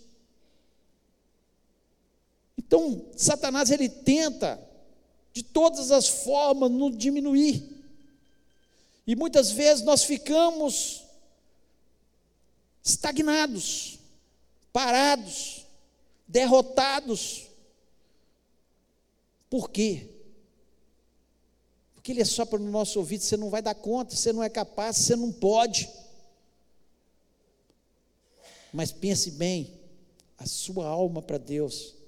[2.73, 4.59] Então, Satanás ele tenta
[5.31, 7.63] de todas as formas nos diminuir.
[9.05, 11.03] E muitas vezes nós ficamos
[12.83, 13.99] estagnados,
[14.71, 15.67] parados,
[16.27, 17.43] derrotados.
[19.51, 20.09] Por quê?
[21.93, 24.49] Porque ele é sopra no nosso ouvido, você não vai dar conta, você não é
[24.49, 25.87] capaz, você não pode.
[28.73, 29.79] Mas pense bem,
[30.39, 32.01] a sua alma para Deus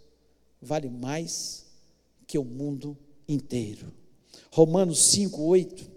[0.65, 1.65] vale mais
[2.27, 2.97] que o mundo
[3.27, 3.93] inteiro.
[4.51, 5.91] Romanos 5, 8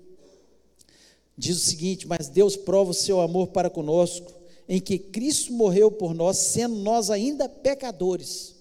[1.37, 4.33] diz o seguinte: Mas Deus prova o seu amor para conosco,
[4.69, 8.55] em que Cristo morreu por nós, sendo nós ainda pecadores.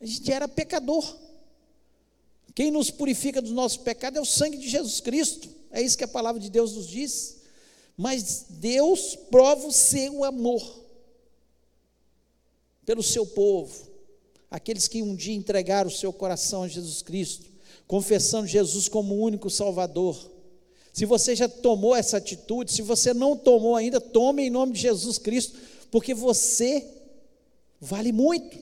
[0.00, 1.16] A gente era pecador.
[2.54, 5.48] Quem nos purifica dos nossos pecados é o sangue de Jesus Cristo.
[5.70, 7.38] É isso que a palavra de Deus nos diz.
[7.96, 10.80] Mas Deus prova o seu amor
[12.84, 13.89] pelo seu povo,
[14.50, 17.46] aqueles que um dia entregaram o seu coração a Jesus Cristo,
[17.86, 20.30] confessando Jesus como o único Salvador.
[20.92, 24.80] Se você já tomou essa atitude, se você não tomou ainda, tome em nome de
[24.80, 25.56] Jesus Cristo,
[25.90, 26.84] porque você
[27.80, 28.58] vale muito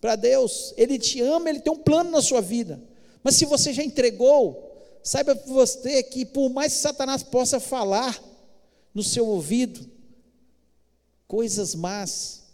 [0.00, 0.72] para Deus.
[0.76, 2.82] Ele te ama, ele tem um plano na sua vida.
[3.22, 8.18] Mas se você já entregou, saiba você que por mais que Satanás possa falar
[8.94, 9.86] no seu ouvido
[11.28, 12.44] coisas más,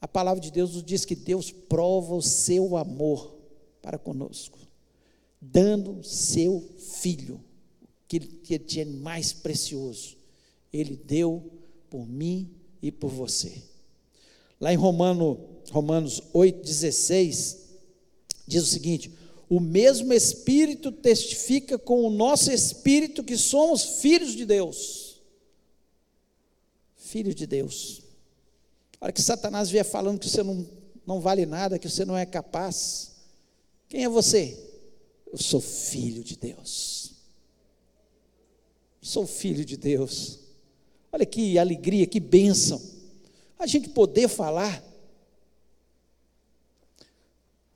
[0.00, 3.36] a palavra de Deus nos diz que Deus prova o seu amor
[3.82, 4.58] para conosco,
[5.40, 6.68] dando seu
[7.00, 7.42] filho,
[8.06, 10.16] que ele tinha mais precioso,
[10.72, 11.50] ele deu
[11.90, 13.62] por mim e por você.
[14.60, 15.38] Lá em Romano,
[15.70, 17.58] Romanos 8,16,
[18.46, 19.12] diz o seguinte:
[19.48, 25.20] o mesmo Espírito testifica com o nosso espírito que somos filhos de Deus.
[26.96, 28.02] Filhos de Deus.
[29.00, 30.66] A hora que Satanás vier falando que você não,
[31.06, 33.12] não vale nada, que você não é capaz,
[33.88, 34.58] quem é você?
[35.30, 37.12] Eu sou filho de Deus.
[39.00, 40.40] Sou filho de Deus.
[41.10, 42.80] Olha que alegria, que bênção.
[43.58, 44.84] A gente poder falar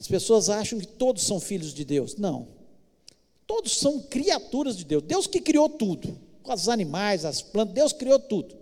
[0.02, 2.16] as pessoas acham que todos são filhos de Deus.
[2.16, 2.48] Não.
[3.46, 5.00] Todos são criaturas de Deus.
[5.04, 6.18] Deus que criou tudo.
[6.42, 8.52] Os animais, as plantas, Deus criou tudo.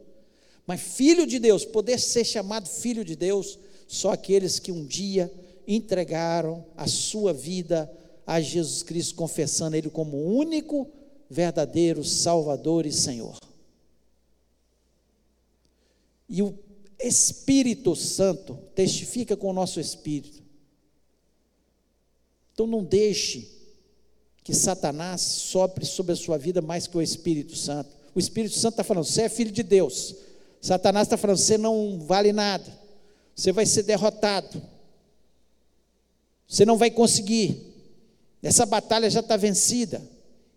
[0.71, 5.29] Mas filho de Deus, poder ser chamado filho de Deus, só aqueles que um dia
[5.67, 7.91] entregaram a sua vida
[8.25, 10.89] a Jesus Cristo, confessando Ele como único,
[11.29, 13.37] verdadeiro Salvador e Senhor.
[16.29, 16.57] E o
[17.01, 20.41] Espírito Santo testifica com o nosso espírito
[22.53, 23.51] então não deixe
[24.45, 27.89] que Satanás sopre sobre a sua vida mais que o Espírito Santo.
[28.15, 30.15] O Espírito Santo está falando, você é filho de Deus.
[30.61, 32.79] Satanás está falando, você não vale nada.
[33.35, 34.63] Você vai ser derrotado.
[36.47, 37.67] Você não vai conseguir.
[38.43, 40.03] Essa batalha já está vencida.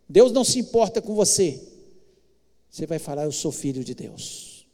[0.10, 1.62] Deus não se importa com você.
[2.70, 4.66] Você vai falar, eu sou filho de Deus.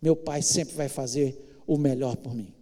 [0.00, 2.52] Meu pai sempre vai fazer o melhor por mim.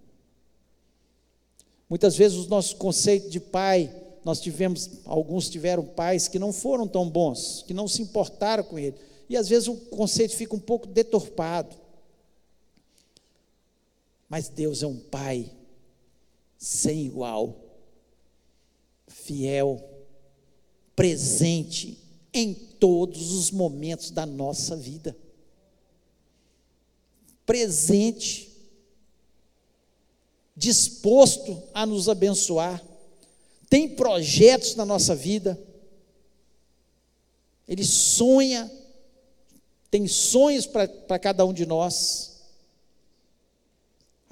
[1.88, 6.88] Muitas vezes os nossos conceitos de pai, nós tivemos, alguns tiveram pais que não foram
[6.88, 8.97] tão bons, que não se importaram com ele.
[9.29, 11.77] E às vezes o conceito fica um pouco deturpado.
[14.33, 15.53] Mas Deus é um pai
[16.57, 17.55] sem igual,
[19.07, 19.87] fiel,
[20.97, 21.99] presente
[22.33, 25.14] em todos os momentos da nossa vida.
[27.45, 28.50] Presente
[30.57, 32.83] disposto a nos abençoar,
[33.69, 35.63] tem projetos na nossa vida,
[37.69, 38.73] ele sonha,
[39.90, 42.32] tem sonhos para cada um de nós,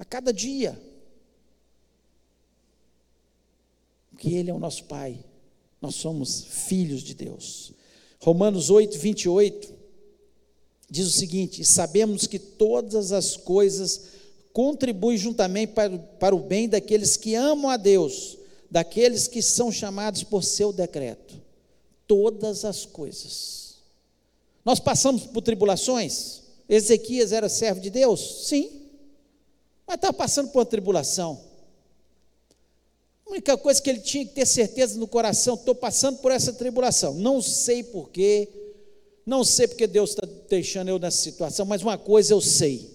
[0.01, 0.81] a cada dia,
[4.09, 5.23] porque Ele é o nosso Pai,
[5.79, 7.71] nós somos filhos de Deus.
[8.19, 9.71] Romanos 8, 28
[10.89, 14.05] diz o seguinte: Sabemos que todas as coisas
[14.51, 18.39] contribui juntamente para, para o bem daqueles que amam a Deus,
[18.71, 21.39] daqueles que são chamados por seu decreto.
[22.07, 23.75] Todas as coisas.
[24.65, 26.41] Nós passamos por tribulações.
[26.67, 28.47] Ezequias era servo de Deus?
[28.47, 28.80] Sim.
[29.87, 31.41] Mas estava passando por uma tribulação.
[33.25, 36.53] A única coisa que ele tinha que ter certeza no coração, estou passando por essa
[36.53, 37.13] tribulação.
[37.13, 38.49] Não sei porquê,
[39.25, 42.89] não sei porque Deus está deixando eu nessa situação, mas uma coisa eu sei: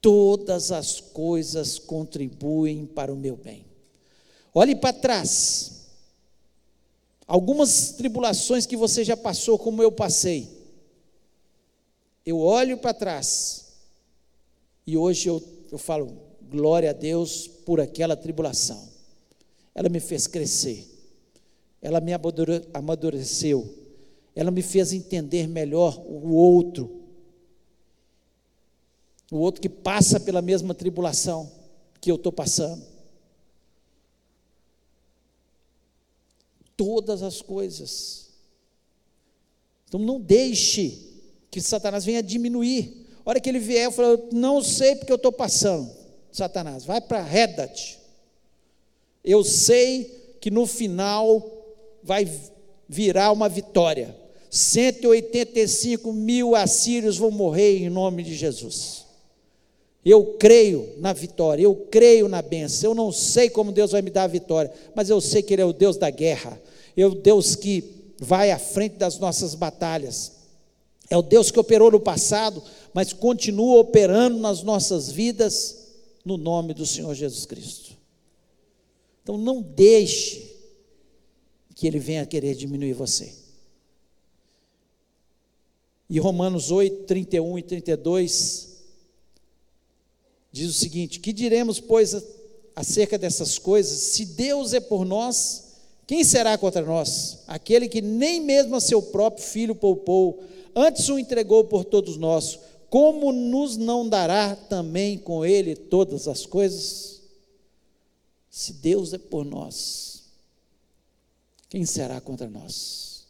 [0.00, 3.64] todas as coisas contribuem para o meu bem.
[4.54, 5.76] Olhe para trás.
[7.26, 10.48] Algumas tribulações que você já passou, como eu passei.
[12.24, 13.67] Eu olho para trás
[14.88, 16.16] e hoje eu, eu falo,
[16.48, 18.88] glória a Deus por aquela tribulação.
[19.74, 20.88] Ela me fez crescer,
[21.82, 22.12] ela me
[22.72, 23.68] amadureceu,
[24.34, 27.02] ela me fez entender melhor o outro,
[29.30, 31.52] o outro que passa pela mesma tribulação
[32.00, 32.82] que eu estou passando.
[36.78, 38.30] Todas as coisas.
[39.86, 41.12] Então não deixe
[41.50, 42.97] que Satanás venha diminuir.
[43.28, 45.90] A hora que ele vier, eu falo, não sei porque eu estou passando.
[46.32, 47.98] Satanás, vai para Redat.
[49.22, 51.46] Eu sei que no final
[52.02, 52.26] vai
[52.88, 54.16] virar uma vitória.
[54.50, 59.04] 185 mil assírios vão morrer em nome de Jesus.
[60.02, 62.92] Eu creio na vitória, eu creio na bênção.
[62.92, 65.60] Eu não sei como Deus vai me dar a vitória, mas eu sei que Ele
[65.60, 66.58] é o Deus da guerra,
[66.96, 67.84] é o Deus que
[68.18, 70.37] vai à frente das nossas batalhas,
[71.10, 75.76] é o Deus que operou no passado, mas continua operando nas nossas vidas,
[76.24, 77.96] no nome do Senhor Jesus Cristo.
[79.22, 80.56] Então não deixe
[81.74, 83.32] que Ele venha querer diminuir você.
[86.10, 88.68] E Romanos 8, 31 e 32
[90.50, 92.16] diz o seguinte: Que diremos, pois,
[92.74, 93.98] acerca dessas coisas?
[93.98, 95.64] Se Deus é por nós,
[96.06, 97.40] quem será contra nós?
[97.46, 100.42] Aquele que nem mesmo a seu próprio filho poupou,
[100.74, 102.58] antes o entregou por todos nós,
[102.90, 107.22] como nos não dará também com ele todas as coisas?
[108.50, 110.24] Se Deus é por nós,
[111.68, 113.26] quem será contra nós?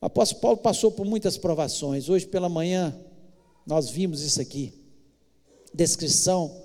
[0.00, 2.08] O apóstolo Paulo passou por muitas provações.
[2.08, 2.96] Hoje pela manhã,
[3.66, 4.72] nós vimos isso aqui.
[5.74, 6.62] Descrição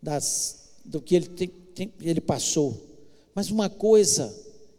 [0.00, 2.80] das, do que ele, tem, tem, ele passou.
[3.34, 4.34] Mas uma coisa,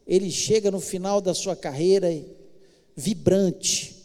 [0.05, 2.09] ele chega no final da sua carreira
[2.95, 3.95] vibrante,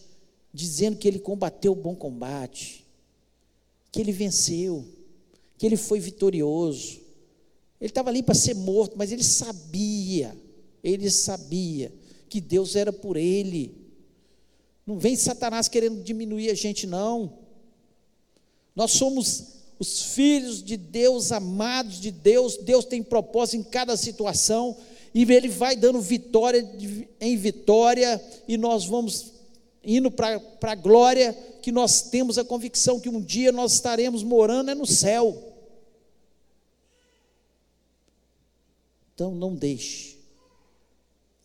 [0.53, 2.87] dizendo que ele combateu o bom combate,
[3.91, 4.85] que ele venceu,
[5.57, 7.01] que ele foi vitorioso.
[7.81, 10.37] Ele estava ali para ser morto, mas ele sabia,
[10.83, 11.93] ele sabia
[12.29, 13.75] que Deus era por ele.
[14.87, 17.39] Não vem Satanás querendo diminuir a gente, não.
[18.75, 22.57] Nós somos os filhos de Deus, amados de Deus.
[22.57, 24.77] Deus tem propósito em cada situação.
[25.15, 26.69] E Ele vai dando vitória
[27.21, 28.23] em vitória.
[28.47, 29.33] E nós vamos
[29.83, 31.33] indo para a glória.
[31.63, 35.45] Que nós temos a convicção que um dia nós estaremos morando é no céu.
[39.15, 40.19] Então não deixe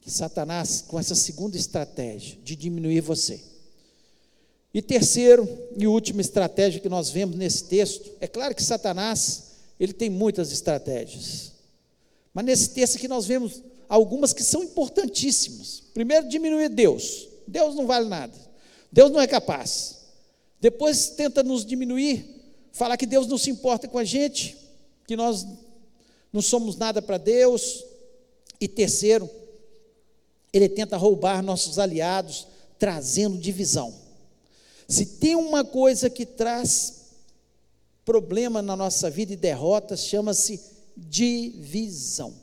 [0.04, 3.42] que Satanás, com essa segunda estratégia de diminuir você.
[4.74, 5.48] E terceiro
[5.78, 10.52] e última estratégia que nós vemos nesse texto, é claro que Satanás, ele tem muitas
[10.52, 11.53] estratégias.
[12.34, 15.84] Mas nesse texto aqui nós vemos algumas que são importantíssimas.
[15.94, 17.28] Primeiro, diminuir Deus.
[17.48, 18.34] Deus não vale nada.
[18.92, 20.00] Deus não é capaz.
[20.60, 22.26] Depois tenta nos diminuir,
[22.72, 24.58] falar que Deus não se importa com a gente,
[25.06, 25.46] que nós
[26.32, 27.84] não somos nada para Deus.
[28.60, 29.30] E terceiro,
[30.52, 32.48] ele tenta roubar nossos aliados,
[32.80, 33.94] trazendo divisão.
[34.88, 37.04] Se tem uma coisa que traz
[38.06, 42.34] problema na nossa vida e derrota, chama-se divisão.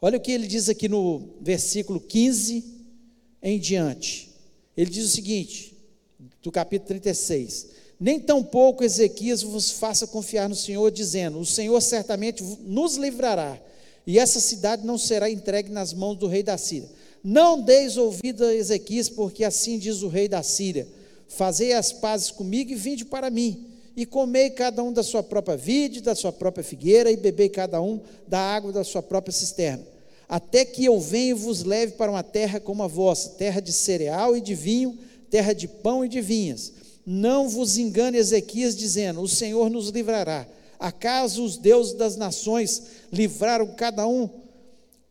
[0.00, 2.64] Olha o que ele diz aqui no versículo 15
[3.42, 4.30] em diante.
[4.76, 5.76] Ele diz o seguinte,
[6.42, 7.68] do capítulo 36:
[8.00, 13.60] Nem tampouco Ezequias vos faça confiar no Senhor, dizendo: O Senhor certamente nos livrará,
[14.06, 16.90] e essa cidade não será entregue nas mãos do rei da Síria.
[17.22, 20.88] Não deis ouvido a Ezequias, porque assim diz o rei da Síria:
[21.28, 23.71] Fazei as pazes comigo e vinde para mim.
[23.96, 27.80] E comei cada um da sua própria vide, da sua própria figueira, e bebei cada
[27.80, 29.84] um da água da sua própria cisterna.
[30.28, 33.72] Até que eu venha e vos leve para uma terra como a vossa, terra de
[33.72, 36.72] cereal e de vinho, terra de pão e de vinhas.
[37.04, 40.46] Não vos engane Ezequias, dizendo: O Senhor nos livrará.
[40.78, 42.82] Acaso os deuses das nações
[43.12, 44.28] livraram cada um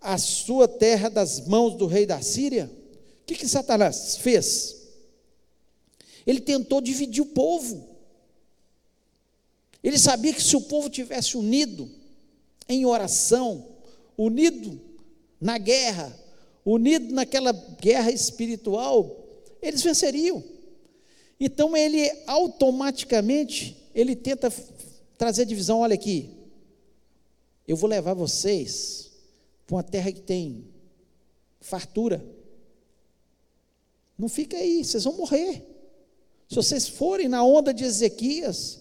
[0.01, 2.69] a sua terra das mãos do rei da Síria?
[3.21, 4.75] O que, que Satanás fez?
[6.25, 7.90] Ele tentou dividir o povo.
[9.83, 11.89] Ele sabia que se o povo tivesse unido
[12.69, 13.67] em oração,
[14.17, 14.79] unido
[15.39, 16.17] na guerra,
[16.65, 19.25] unido naquela guerra espiritual,
[19.61, 20.43] eles venceriam.
[21.39, 24.53] Então ele automaticamente ele tenta
[25.17, 25.79] trazer divisão.
[25.79, 26.29] Olha aqui,
[27.67, 29.11] eu vou levar vocês
[29.65, 30.65] para uma terra que tem
[31.59, 32.23] fartura.
[34.17, 35.65] Não fica aí, vocês vão morrer.
[36.47, 38.80] Se vocês forem na onda de Ezequias,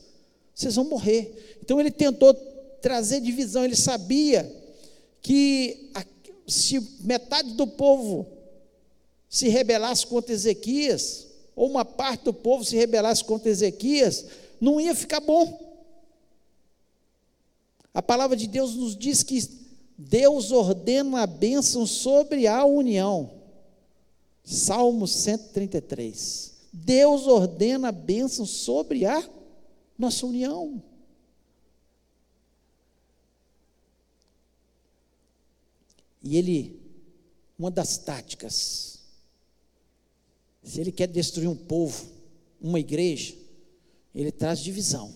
[0.55, 1.59] vocês vão morrer.
[1.63, 2.35] Então ele tentou
[2.81, 4.51] trazer divisão, ele sabia
[5.23, 5.91] que
[6.47, 8.27] se metade do povo
[9.29, 14.27] se rebelasse contra Ezequias, ou uma parte do povo se rebelasse contra Ezequias,
[14.61, 15.71] não ia ficar bom.
[17.95, 19.49] A palavra de Deus nos diz que
[19.97, 23.31] Deus ordena a bênção sobre a união.
[24.43, 26.53] Salmo 133.
[26.73, 29.23] Deus ordena a bênção sobre a
[30.01, 30.83] nossa união.
[36.23, 36.81] E ele,
[37.59, 38.99] uma das táticas,
[40.63, 42.07] se ele quer destruir um povo,
[42.61, 43.35] uma igreja,
[44.15, 45.13] ele traz divisão.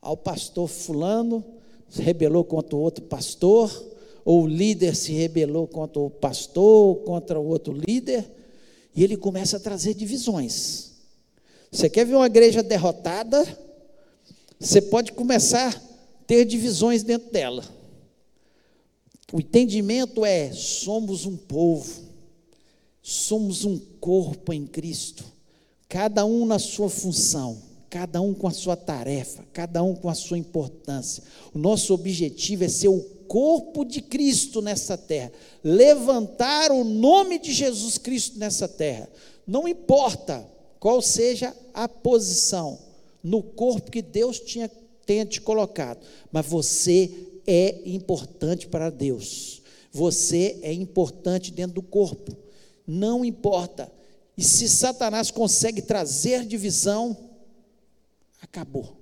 [0.00, 1.44] Ao pastor fulano
[1.88, 3.70] se rebelou contra o outro pastor,
[4.24, 8.28] ou o líder se rebelou contra o pastor, contra o outro líder,
[8.94, 10.92] e ele começa a trazer divisões.
[11.70, 13.65] Você quer ver uma igreja derrotada?
[14.58, 15.80] Você pode começar a
[16.26, 17.64] ter divisões dentro dela.
[19.32, 22.02] O entendimento é: somos um povo,
[23.02, 25.24] somos um corpo em Cristo,
[25.88, 30.14] cada um na sua função cada um com a sua tarefa, cada um com a
[30.14, 31.22] sua importância.
[31.54, 35.32] O nosso objetivo é ser o corpo de Cristo nessa terra,
[35.62, 39.08] levantar o nome de Jesus Cristo nessa terra.
[39.46, 40.46] Não importa
[40.78, 42.78] qual seja a posição
[43.26, 44.70] no corpo que Deus tinha,
[45.04, 47.10] tenha te colocado, mas você
[47.44, 49.62] é importante para Deus.
[49.90, 52.36] Você é importante dentro do corpo.
[52.86, 53.90] Não importa.
[54.38, 57.16] E se Satanás consegue trazer divisão,
[58.40, 58.96] acabou.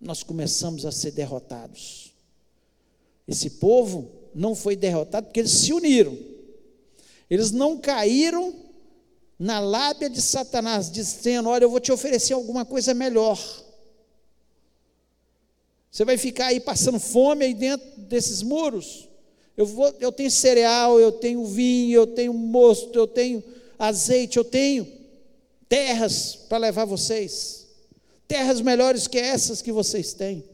[0.00, 2.14] Nós começamos a ser derrotados.
[3.26, 6.16] Esse povo não foi derrotado porque eles se uniram.
[7.28, 8.54] Eles não caíram
[9.40, 13.38] na lábia de Satanás, dizendo: Olha, eu vou te oferecer alguma coisa melhor.
[15.90, 19.08] Você vai ficar aí passando fome aí dentro desses muros?
[19.56, 23.42] Eu, vou, eu tenho cereal, eu tenho vinho, eu tenho mosto, eu tenho
[23.78, 24.86] azeite, eu tenho
[25.68, 27.60] terras para levar vocês
[28.30, 30.44] terras melhores que essas que vocês têm.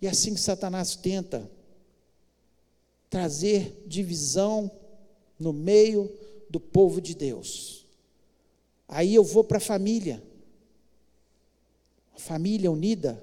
[0.00, 1.50] E é assim que Satanás tenta
[3.10, 4.70] trazer divisão
[5.36, 6.08] no meio
[6.48, 7.86] do povo de Deus.
[8.88, 10.22] Aí eu vou para a família,
[12.14, 13.22] a família unida,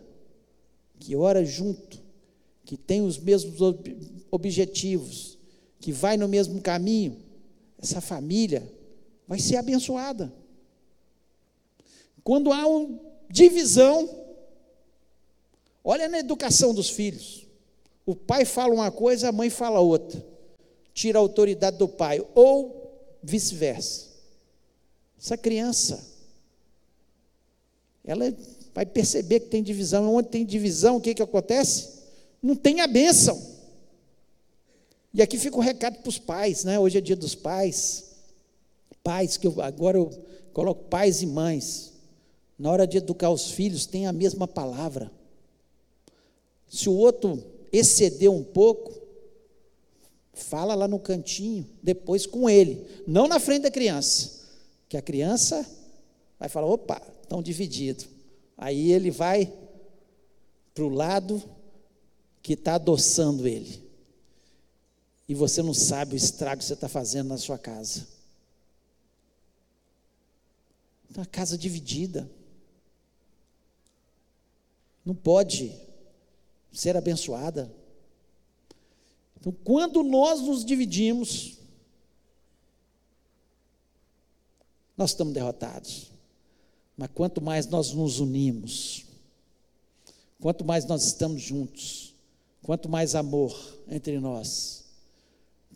[0.99, 2.01] que ora junto,
[2.65, 3.97] que tem os mesmos ob
[4.31, 5.37] objetivos,
[5.79, 7.17] que vai no mesmo caminho,
[7.77, 8.71] essa família
[9.27, 10.33] vai ser abençoada.
[12.23, 12.99] Quando há uma
[13.29, 14.09] divisão,
[15.83, 17.45] olha na educação dos filhos.
[18.05, 20.25] O pai fala uma coisa, a mãe fala outra.
[20.93, 22.82] Tira a autoridade do pai, ou
[23.23, 24.07] vice-versa.
[25.17, 26.05] Essa criança,
[28.03, 28.25] ela
[28.73, 30.13] vai perceber que tem divisão.
[30.13, 32.03] Onde tem divisão, o que, que acontece?
[32.41, 33.41] Não tem a bênção.
[35.13, 36.77] E aqui fica o um recado para os pais, né?
[36.77, 38.11] Hoje é dia dos pais.
[39.03, 40.11] Pais, que eu, agora eu
[40.53, 41.93] coloco pais e mães
[42.57, 45.11] na hora de educar os filhos, tem a mesma palavra.
[46.69, 49.02] Se o outro excedeu um pouco,
[50.33, 54.41] fala lá no cantinho, depois com ele, não na frente da criança,
[54.89, 55.65] que a criança
[56.39, 58.07] vai falar: opa, estão divididos.
[58.57, 59.51] Aí ele vai
[60.73, 61.41] para o lado
[62.41, 63.83] que está adoçando ele.
[65.27, 68.07] E você não sabe o estrago que você está fazendo na sua casa.
[71.15, 72.29] Uma casa dividida
[75.05, 75.73] não pode
[76.71, 77.71] ser abençoada.
[79.43, 81.57] Então, quando nós nos dividimos,
[84.95, 86.13] nós estamos derrotados.
[86.95, 89.03] Mas quanto mais nós nos unimos,
[90.39, 92.15] quanto mais nós estamos juntos,
[92.61, 93.53] quanto mais amor
[93.89, 94.85] entre nós,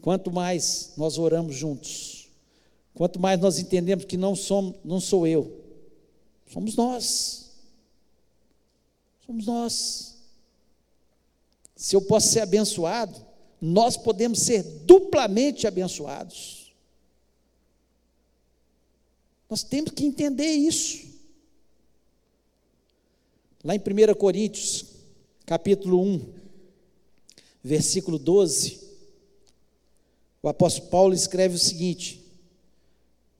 [0.01, 2.29] quanto mais nós oramos juntos,
[2.93, 5.61] quanto mais nós entendemos que não somos, não sou eu,
[6.49, 7.51] somos nós.
[9.25, 10.15] Somos nós.
[11.75, 13.26] Se eu posso ser abençoado,
[13.61, 16.71] nós podemos ser duplamente abençoados.
[19.49, 21.07] Nós temos que entender isso.
[23.63, 24.85] Lá em 1 Coríntios,
[25.45, 26.33] capítulo 1,
[27.63, 28.79] versículo 12,
[30.41, 32.23] o apóstolo Paulo escreve o seguinte: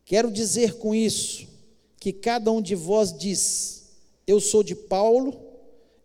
[0.04, 1.48] Quero dizer com isso
[2.00, 3.92] que cada um de vós diz:
[4.26, 5.40] Eu sou de Paulo,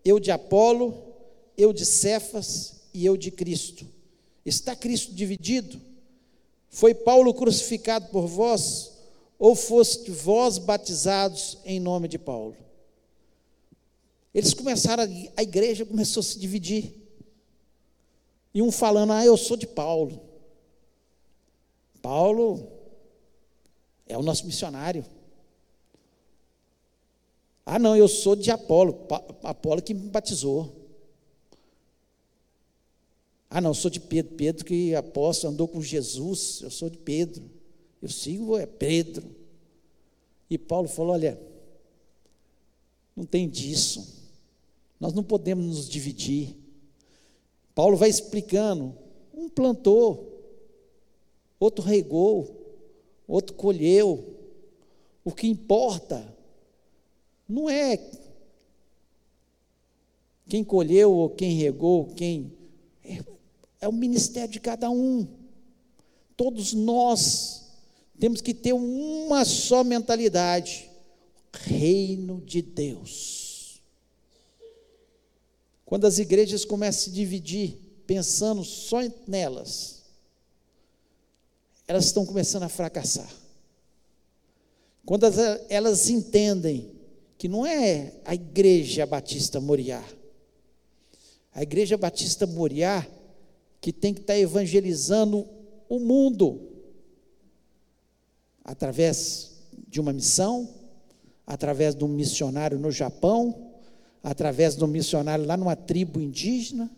[0.04, 1.14] eu de Apolo,
[1.56, 3.86] eu de Cefas e eu de Cristo.
[4.44, 5.80] Está Cristo dividido?
[6.68, 8.92] Foi Paulo crucificado por vós,
[9.38, 12.56] ou foste vós batizados em nome de Paulo?
[14.34, 15.04] Eles começaram,
[15.36, 16.94] a igreja começou a se dividir.
[18.54, 20.20] E um falando, ah, eu sou de Paulo.
[22.00, 22.66] Paulo
[24.06, 25.04] é o nosso missionário.
[27.64, 29.06] Ah, não, eu sou de Apolo.
[29.42, 30.81] Apolo que me batizou.
[33.54, 34.34] Ah, não, eu sou de Pedro.
[34.34, 36.60] Pedro que apóstolo andou com Jesus.
[36.62, 37.44] Eu sou de Pedro.
[38.00, 39.28] Eu sigo é Pedro.
[40.48, 41.38] E Paulo falou: olha,
[43.14, 44.22] não tem disso.
[44.98, 46.56] Nós não podemos nos dividir.
[47.74, 48.96] Paulo vai explicando:
[49.34, 50.42] um plantou,
[51.60, 52.56] outro regou,
[53.28, 54.34] outro colheu.
[55.22, 56.26] O que importa
[57.46, 58.00] não é
[60.48, 62.61] quem colheu ou quem regou, quem.
[63.82, 65.26] É, o ministério de cada um.
[66.36, 67.64] Todos nós
[68.18, 70.88] temos que ter uma só mentalidade:
[71.52, 73.82] reino de Deus.
[75.84, 77.76] Quando as igrejas começam a se dividir,
[78.06, 80.04] pensando só nelas,
[81.86, 83.30] elas estão começando a fracassar.
[85.04, 85.26] Quando
[85.68, 86.92] elas entendem
[87.36, 90.02] que não é a igreja Batista Moriá,
[91.52, 93.06] a igreja Batista Moriá
[93.82, 95.44] que tem que estar evangelizando
[95.88, 96.68] o mundo
[98.64, 100.72] através de uma missão,
[101.44, 103.72] através de um missionário no Japão,
[104.22, 106.88] através do missionário lá numa tribo indígena.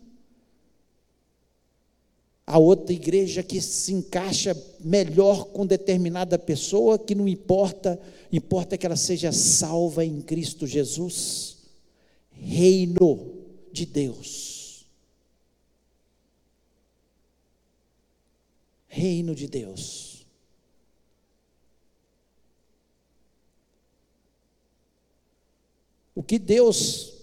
[2.45, 7.99] A outra igreja que se encaixa melhor com determinada pessoa, que não importa,
[8.31, 11.57] importa que ela seja salva em Cristo Jesus.
[12.29, 13.33] Reino
[13.73, 14.54] de Deus.
[18.95, 20.25] Reino de Deus.
[26.15, 27.13] O que Deus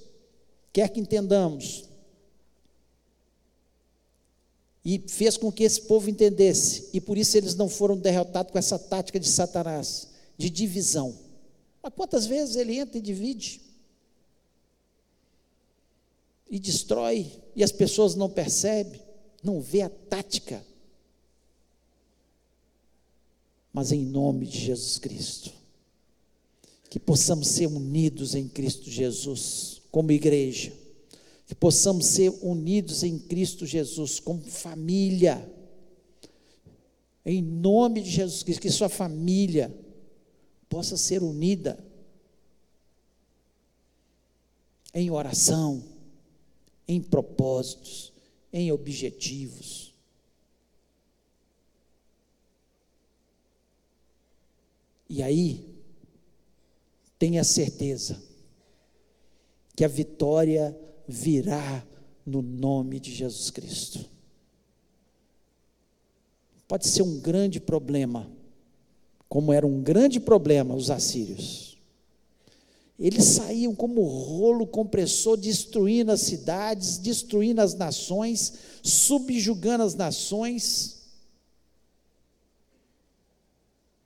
[0.70, 1.88] quer que entendamos.
[4.84, 8.58] E fez com que esse povo entendesse, e por isso eles não foram derrotados com
[8.58, 11.18] essa tática de Satanás, de divisão.
[11.82, 13.62] Mas quantas vezes ele entra e divide?
[16.50, 19.00] E destrói, e as pessoas não percebem,
[19.42, 20.62] não vê a tática.
[23.72, 25.50] Mas em nome de Jesus Cristo,
[26.90, 30.72] que possamos ser unidos em Cristo Jesus como igreja,
[31.46, 35.50] que possamos ser unidos em Cristo Jesus, como família,
[37.24, 39.74] em nome de Jesus Cristo, que sua família
[40.68, 41.78] possa ser unida
[44.94, 45.84] em oração,
[46.88, 48.12] em propósitos,
[48.52, 49.91] em objetivos.
[55.14, 55.62] E aí,
[57.18, 58.18] tenha certeza,
[59.76, 60.74] que a vitória
[61.06, 61.86] virá
[62.24, 64.06] no nome de Jesus Cristo.
[66.66, 68.26] Pode ser um grande problema,
[69.28, 71.76] como era um grande problema os assírios.
[72.98, 81.01] Eles saíam como rolo compressor, destruindo as cidades, destruindo as nações, subjugando as nações.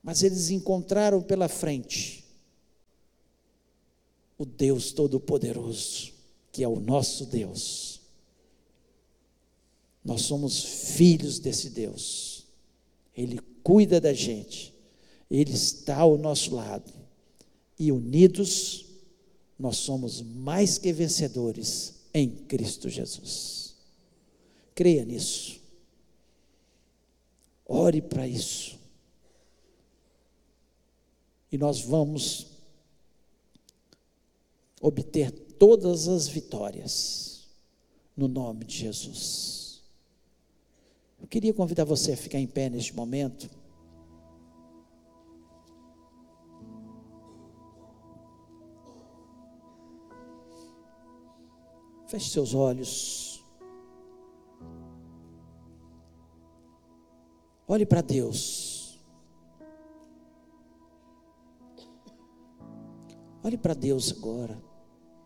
[0.07, 2.23] Mas eles encontraram pela frente
[4.37, 6.13] o Deus Todo-Poderoso,
[6.49, 7.99] que é o nosso Deus.
[10.05, 12.45] Nós somos filhos desse Deus.
[13.13, 14.73] Ele cuida da gente.
[15.29, 16.93] Ele está ao nosso lado.
[17.77, 18.85] E unidos,
[19.59, 23.75] nós somos mais que vencedores em Cristo Jesus.
[24.73, 25.59] Creia nisso.
[27.67, 28.76] Ore para isso.
[31.51, 32.47] E nós vamos
[34.81, 37.47] obter todas as vitórias,
[38.15, 39.81] no nome de Jesus.
[41.19, 43.49] Eu queria convidar você a ficar em pé neste momento.
[52.07, 53.43] Feche seus olhos.
[57.67, 58.56] Olhe para Deus.
[63.47, 64.61] Olhe para Deus agora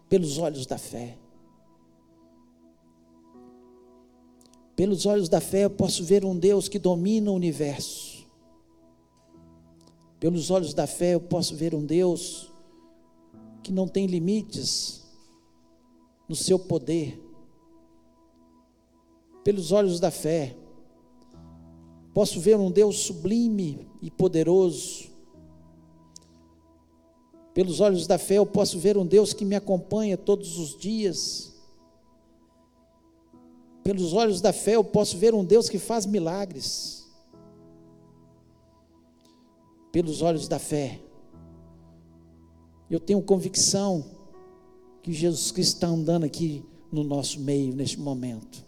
[0.07, 1.17] pelos olhos da fé.
[4.75, 8.27] Pelos olhos da fé eu posso ver um Deus que domina o universo.
[10.19, 12.53] Pelos olhos da fé eu posso ver um Deus
[13.63, 15.03] que não tem limites
[16.29, 17.19] no seu poder,
[19.43, 20.55] pelos olhos da fé.
[22.13, 25.10] Posso ver um Deus sublime e poderoso.
[27.53, 31.53] Pelos olhos da fé, eu posso ver um Deus que me acompanha todos os dias.
[33.83, 37.09] Pelos olhos da fé, eu posso ver um Deus que faz milagres.
[39.91, 41.01] Pelos olhos da fé,
[42.89, 44.05] eu tenho convicção
[45.01, 48.65] que Jesus Cristo está andando aqui no nosso meio neste momento.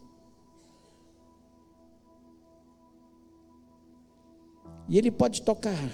[4.89, 5.91] E Ele pode tocar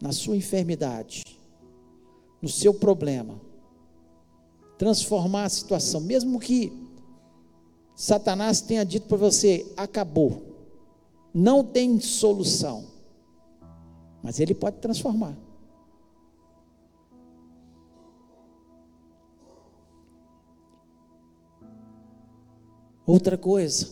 [0.00, 1.22] na sua enfermidade,
[2.40, 3.40] no seu problema,
[4.76, 6.72] transformar a situação, mesmo que
[7.94, 10.42] Satanás tenha dito para você: acabou,
[11.34, 12.86] não tem solução,
[14.22, 15.36] mas Ele pode transformar.
[23.04, 23.88] Outra coisa,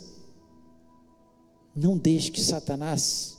[1.75, 3.36] não deixe que Satanás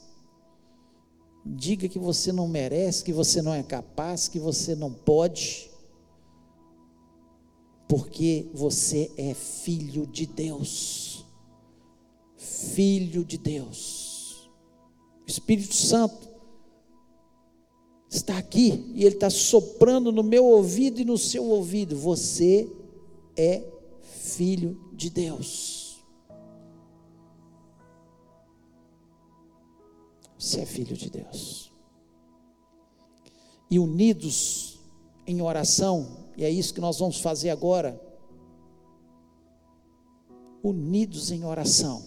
[1.56, 5.70] diga que você não merece, que você não é capaz, que você não pode,
[7.88, 11.26] porque você é filho de Deus.
[12.36, 14.50] Filho de Deus.
[15.26, 16.28] O Espírito Santo
[18.10, 21.96] está aqui e ele está soprando no meu ouvido e no seu ouvido.
[21.98, 22.70] Você
[23.36, 23.64] é
[24.02, 25.77] filho de Deus.
[30.48, 31.74] Você é filho de Deus.
[33.70, 34.80] E unidos
[35.26, 38.02] em oração, e é isso que nós vamos fazer agora.
[40.64, 42.02] Unidos em oração,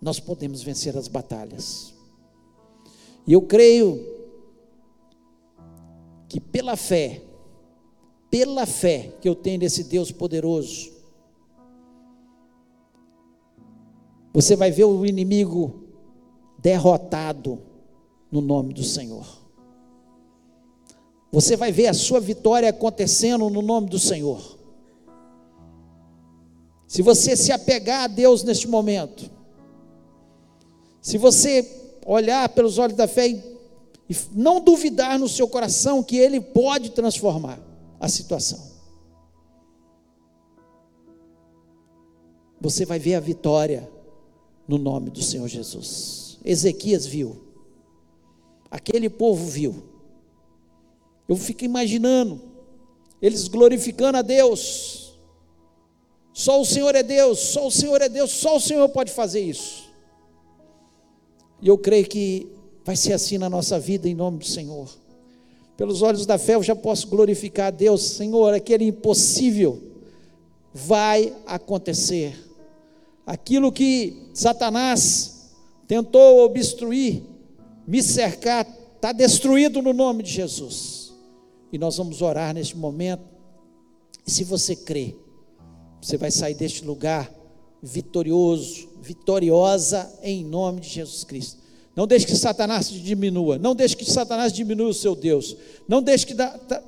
[0.00, 1.92] nós podemos vencer as batalhas.
[3.26, 4.00] E eu creio
[6.26, 7.22] que pela fé,
[8.30, 10.95] pela fé que eu tenho nesse Deus poderoso,
[14.36, 15.84] Você vai ver o inimigo
[16.58, 17.58] derrotado
[18.30, 19.26] no nome do Senhor.
[21.32, 24.58] Você vai ver a sua vitória acontecendo no nome do Senhor.
[26.86, 29.30] Se você se apegar a Deus neste momento,
[31.00, 33.42] se você olhar pelos olhos da fé e
[34.32, 37.58] não duvidar no seu coração que Ele pode transformar
[37.98, 38.60] a situação,
[42.60, 43.95] você vai ver a vitória
[44.66, 46.38] no nome do Senhor Jesus.
[46.44, 47.36] Ezequias viu,
[48.70, 49.82] aquele povo viu.
[51.28, 52.40] Eu fico imaginando
[53.20, 55.14] eles glorificando a Deus.
[56.32, 59.40] Só o Senhor é Deus, só o Senhor é Deus, só o Senhor pode fazer
[59.40, 59.90] isso.
[61.62, 62.46] E eu creio que
[62.84, 64.88] vai ser assim na nossa vida, em nome do Senhor.
[65.76, 69.82] Pelos olhos da fé eu já posso glorificar a Deus, Senhor, aquele impossível
[70.72, 72.45] vai acontecer
[73.26, 75.50] aquilo que Satanás
[75.88, 77.24] tentou obstruir,
[77.86, 81.12] me cercar, está destruído no nome de Jesus.
[81.72, 83.24] E nós vamos orar neste momento.
[84.24, 85.16] E se você crê,
[86.00, 87.30] você vai sair deste lugar
[87.82, 91.66] vitorioso, vitoriosa em nome de Jesus Cristo.
[91.94, 93.58] Não deixe que Satanás te diminua.
[93.58, 95.56] Não deixe que Satanás diminua o seu Deus.
[95.88, 96.34] Não deixe que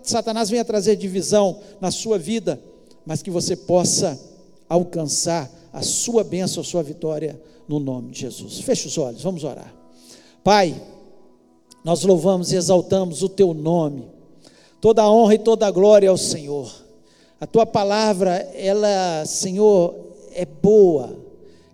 [0.02, 2.60] Satanás venha trazer divisão na sua vida,
[3.06, 4.20] mas que você possa
[4.68, 8.60] alcançar a sua bênção, a sua vitória, no nome de Jesus.
[8.60, 9.74] Feche os olhos, vamos orar.
[10.42, 10.80] Pai,
[11.84, 14.08] nós louvamos e exaltamos o teu nome,
[14.80, 16.72] toda a honra e toda a glória ao Senhor.
[17.40, 19.94] A tua palavra, ela, Senhor,
[20.32, 21.16] é boa,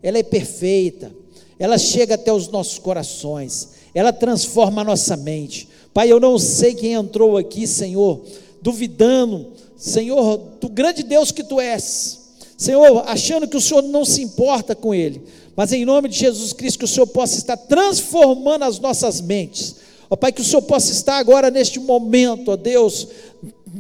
[0.03, 1.13] ela é perfeita,
[1.59, 5.69] ela chega até os nossos corações, ela transforma a nossa mente.
[5.93, 8.21] Pai, eu não sei quem entrou aqui, Senhor,
[8.61, 12.24] duvidando, Senhor, do grande Deus que tu és
[12.65, 15.23] Senhor, achando que o Senhor não se importa com ele,
[15.57, 19.77] mas em nome de Jesus Cristo, que o Senhor possa estar transformando as nossas mentes.
[20.11, 23.09] Ó Pai, que o Senhor possa estar agora neste momento, ó Deus,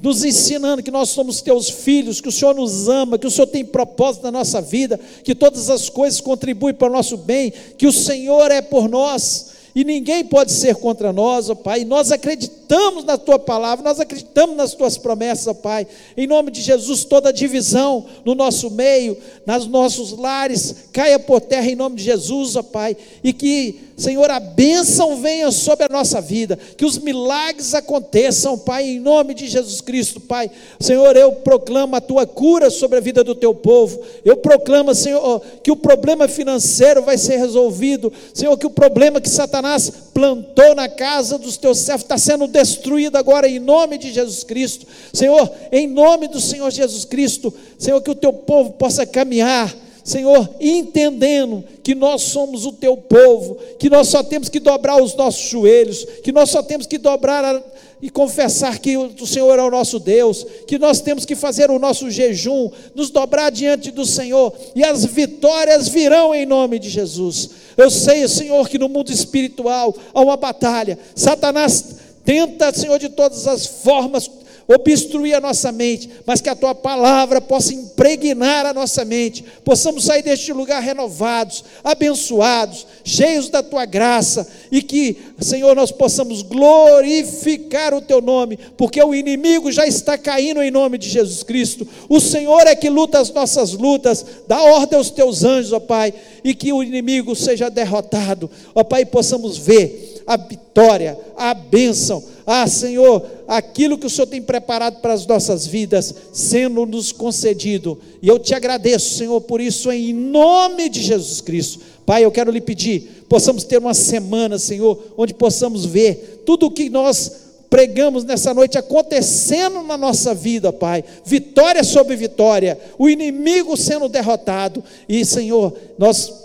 [0.03, 3.47] nos ensinando que nós somos teus filhos, que o Senhor nos ama, que o Senhor
[3.47, 7.87] tem propósito na nossa vida, que todas as coisas contribuem para o nosso bem, que
[7.87, 11.85] o Senhor é por nós e ninguém pode ser contra nós, ó Pai.
[11.85, 15.85] Nós acreditamos na tua palavra, nós acreditamos nas tuas promessas, ó Pai.
[16.16, 21.66] Em nome de Jesus, toda divisão no nosso meio, nos nossos lares, caia por terra
[21.66, 22.97] em nome de Jesus, ó Pai.
[23.22, 28.84] E que, Senhor, a bênção venha sobre a nossa vida, que os milagres aconteçam, Pai,
[28.84, 30.51] em nome de Jesus Cristo, Pai.
[30.80, 34.01] Senhor, eu proclamo a tua cura sobre a vida do teu povo.
[34.24, 38.12] Eu proclamo, Senhor, que o problema financeiro vai ser resolvido.
[38.32, 43.18] Senhor, que o problema que Satanás plantou na casa dos teus servos está sendo destruída
[43.18, 44.86] agora em nome de Jesus Cristo.
[45.12, 50.50] Senhor, em nome do Senhor Jesus Cristo, Senhor, que o teu povo possa caminhar Senhor,
[50.61, 55.48] entendendo que nós somos o teu povo, que nós só temos que dobrar os nossos
[55.48, 57.62] joelhos, que nós só temos que dobrar a,
[58.02, 61.78] e confessar que o Senhor é o nosso Deus, que nós temos que fazer o
[61.78, 67.48] nosso jejum, nos dobrar diante do Senhor, e as vitórias virão em nome de Jesus.
[67.74, 73.46] Eu sei, Senhor, que no mundo espiritual há uma batalha, Satanás tenta, Senhor, de todas
[73.46, 74.30] as formas,
[74.69, 80.05] obstruir a nossa mente, mas que a tua palavra possa impregnar a nossa mente, possamos
[80.05, 87.93] sair deste lugar renovados, abençoados, cheios da tua graça e que, Senhor, nós possamos glorificar
[87.95, 91.87] o teu nome, porque o inimigo já está caindo em nome de Jesus Cristo.
[92.09, 96.15] O Senhor é que luta as nossas lutas, dá ordem aos teus anjos, ó Pai,
[96.43, 102.66] e que o inimigo seja derrotado, ó Pai, possamos ver a vitória, a bênção, ah,
[102.66, 107.99] Senhor, aquilo que o Senhor tem preparado para as nossas vidas, sendo nos concedido.
[108.20, 111.81] E eu te agradeço, Senhor, por isso, em nome de Jesus Cristo.
[112.05, 116.70] Pai, eu quero lhe pedir, possamos ter uma semana, Senhor, onde possamos ver tudo o
[116.70, 121.03] que nós pregamos nessa noite acontecendo na nossa vida, Pai.
[121.25, 124.85] Vitória sobre vitória, o inimigo sendo derrotado.
[125.09, 126.43] E, Senhor, nós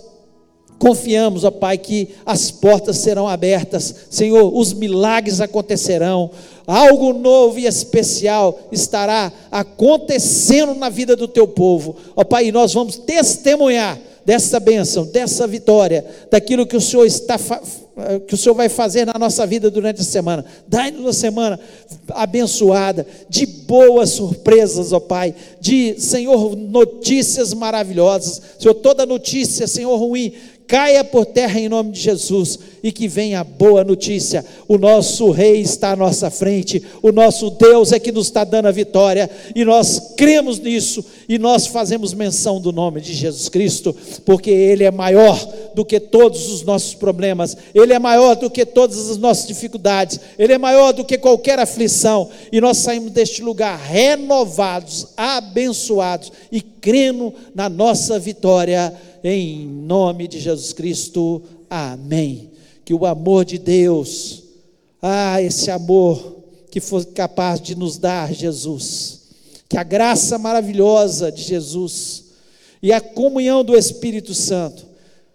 [0.80, 6.32] Confiamos, ó Pai, que as portas serão abertas, Senhor, os milagres acontecerão,
[6.66, 12.74] algo novo e especial estará acontecendo na vida do teu povo, ó Pai, e nós
[12.74, 17.38] vamos testemunhar dessa bênção, dessa vitória, daquilo que o Senhor está
[18.28, 20.46] que o Senhor vai fazer na nossa vida durante a semana.
[20.68, 21.60] Dai-nos uma semana
[22.10, 28.42] abençoada, de boas surpresas, ó Pai, de, Senhor, notícias maravilhosas.
[28.58, 30.34] Senhor, toda notícia, Senhor, ruim,
[30.70, 34.46] caia por terra em nome de Jesus e que venha a boa notícia.
[34.68, 38.68] O nosso Rei está à nossa frente, o nosso Deus é que nos está dando
[38.68, 43.96] a vitória e nós cremos nisso e nós fazemos menção do nome de Jesus Cristo,
[44.24, 45.38] porque Ele é maior
[45.74, 50.20] do que todos os nossos problemas, Ele é maior do que todas as nossas dificuldades,
[50.38, 56.62] Ele é maior do que qualquer aflição e nós saímos deste lugar renovados, abençoados e
[56.62, 58.94] crendo na nossa vitória
[59.24, 61.42] em nome de Jesus Cristo.
[61.70, 62.52] Amém.
[62.86, 64.44] Que o amor de Deus,
[65.02, 66.38] ah, esse amor
[66.72, 69.22] que foi capaz de nos dar Jesus,
[69.68, 72.26] que a graça maravilhosa de Jesus
[72.82, 74.86] e a comunhão do Espírito Santo,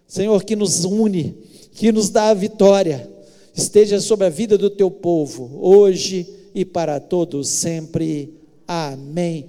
[0.07, 1.37] Senhor, que nos une,
[1.73, 3.11] que nos dá a vitória,
[3.55, 8.33] esteja sobre a vida do teu povo, hoje e para todos sempre.
[8.67, 9.49] Amém.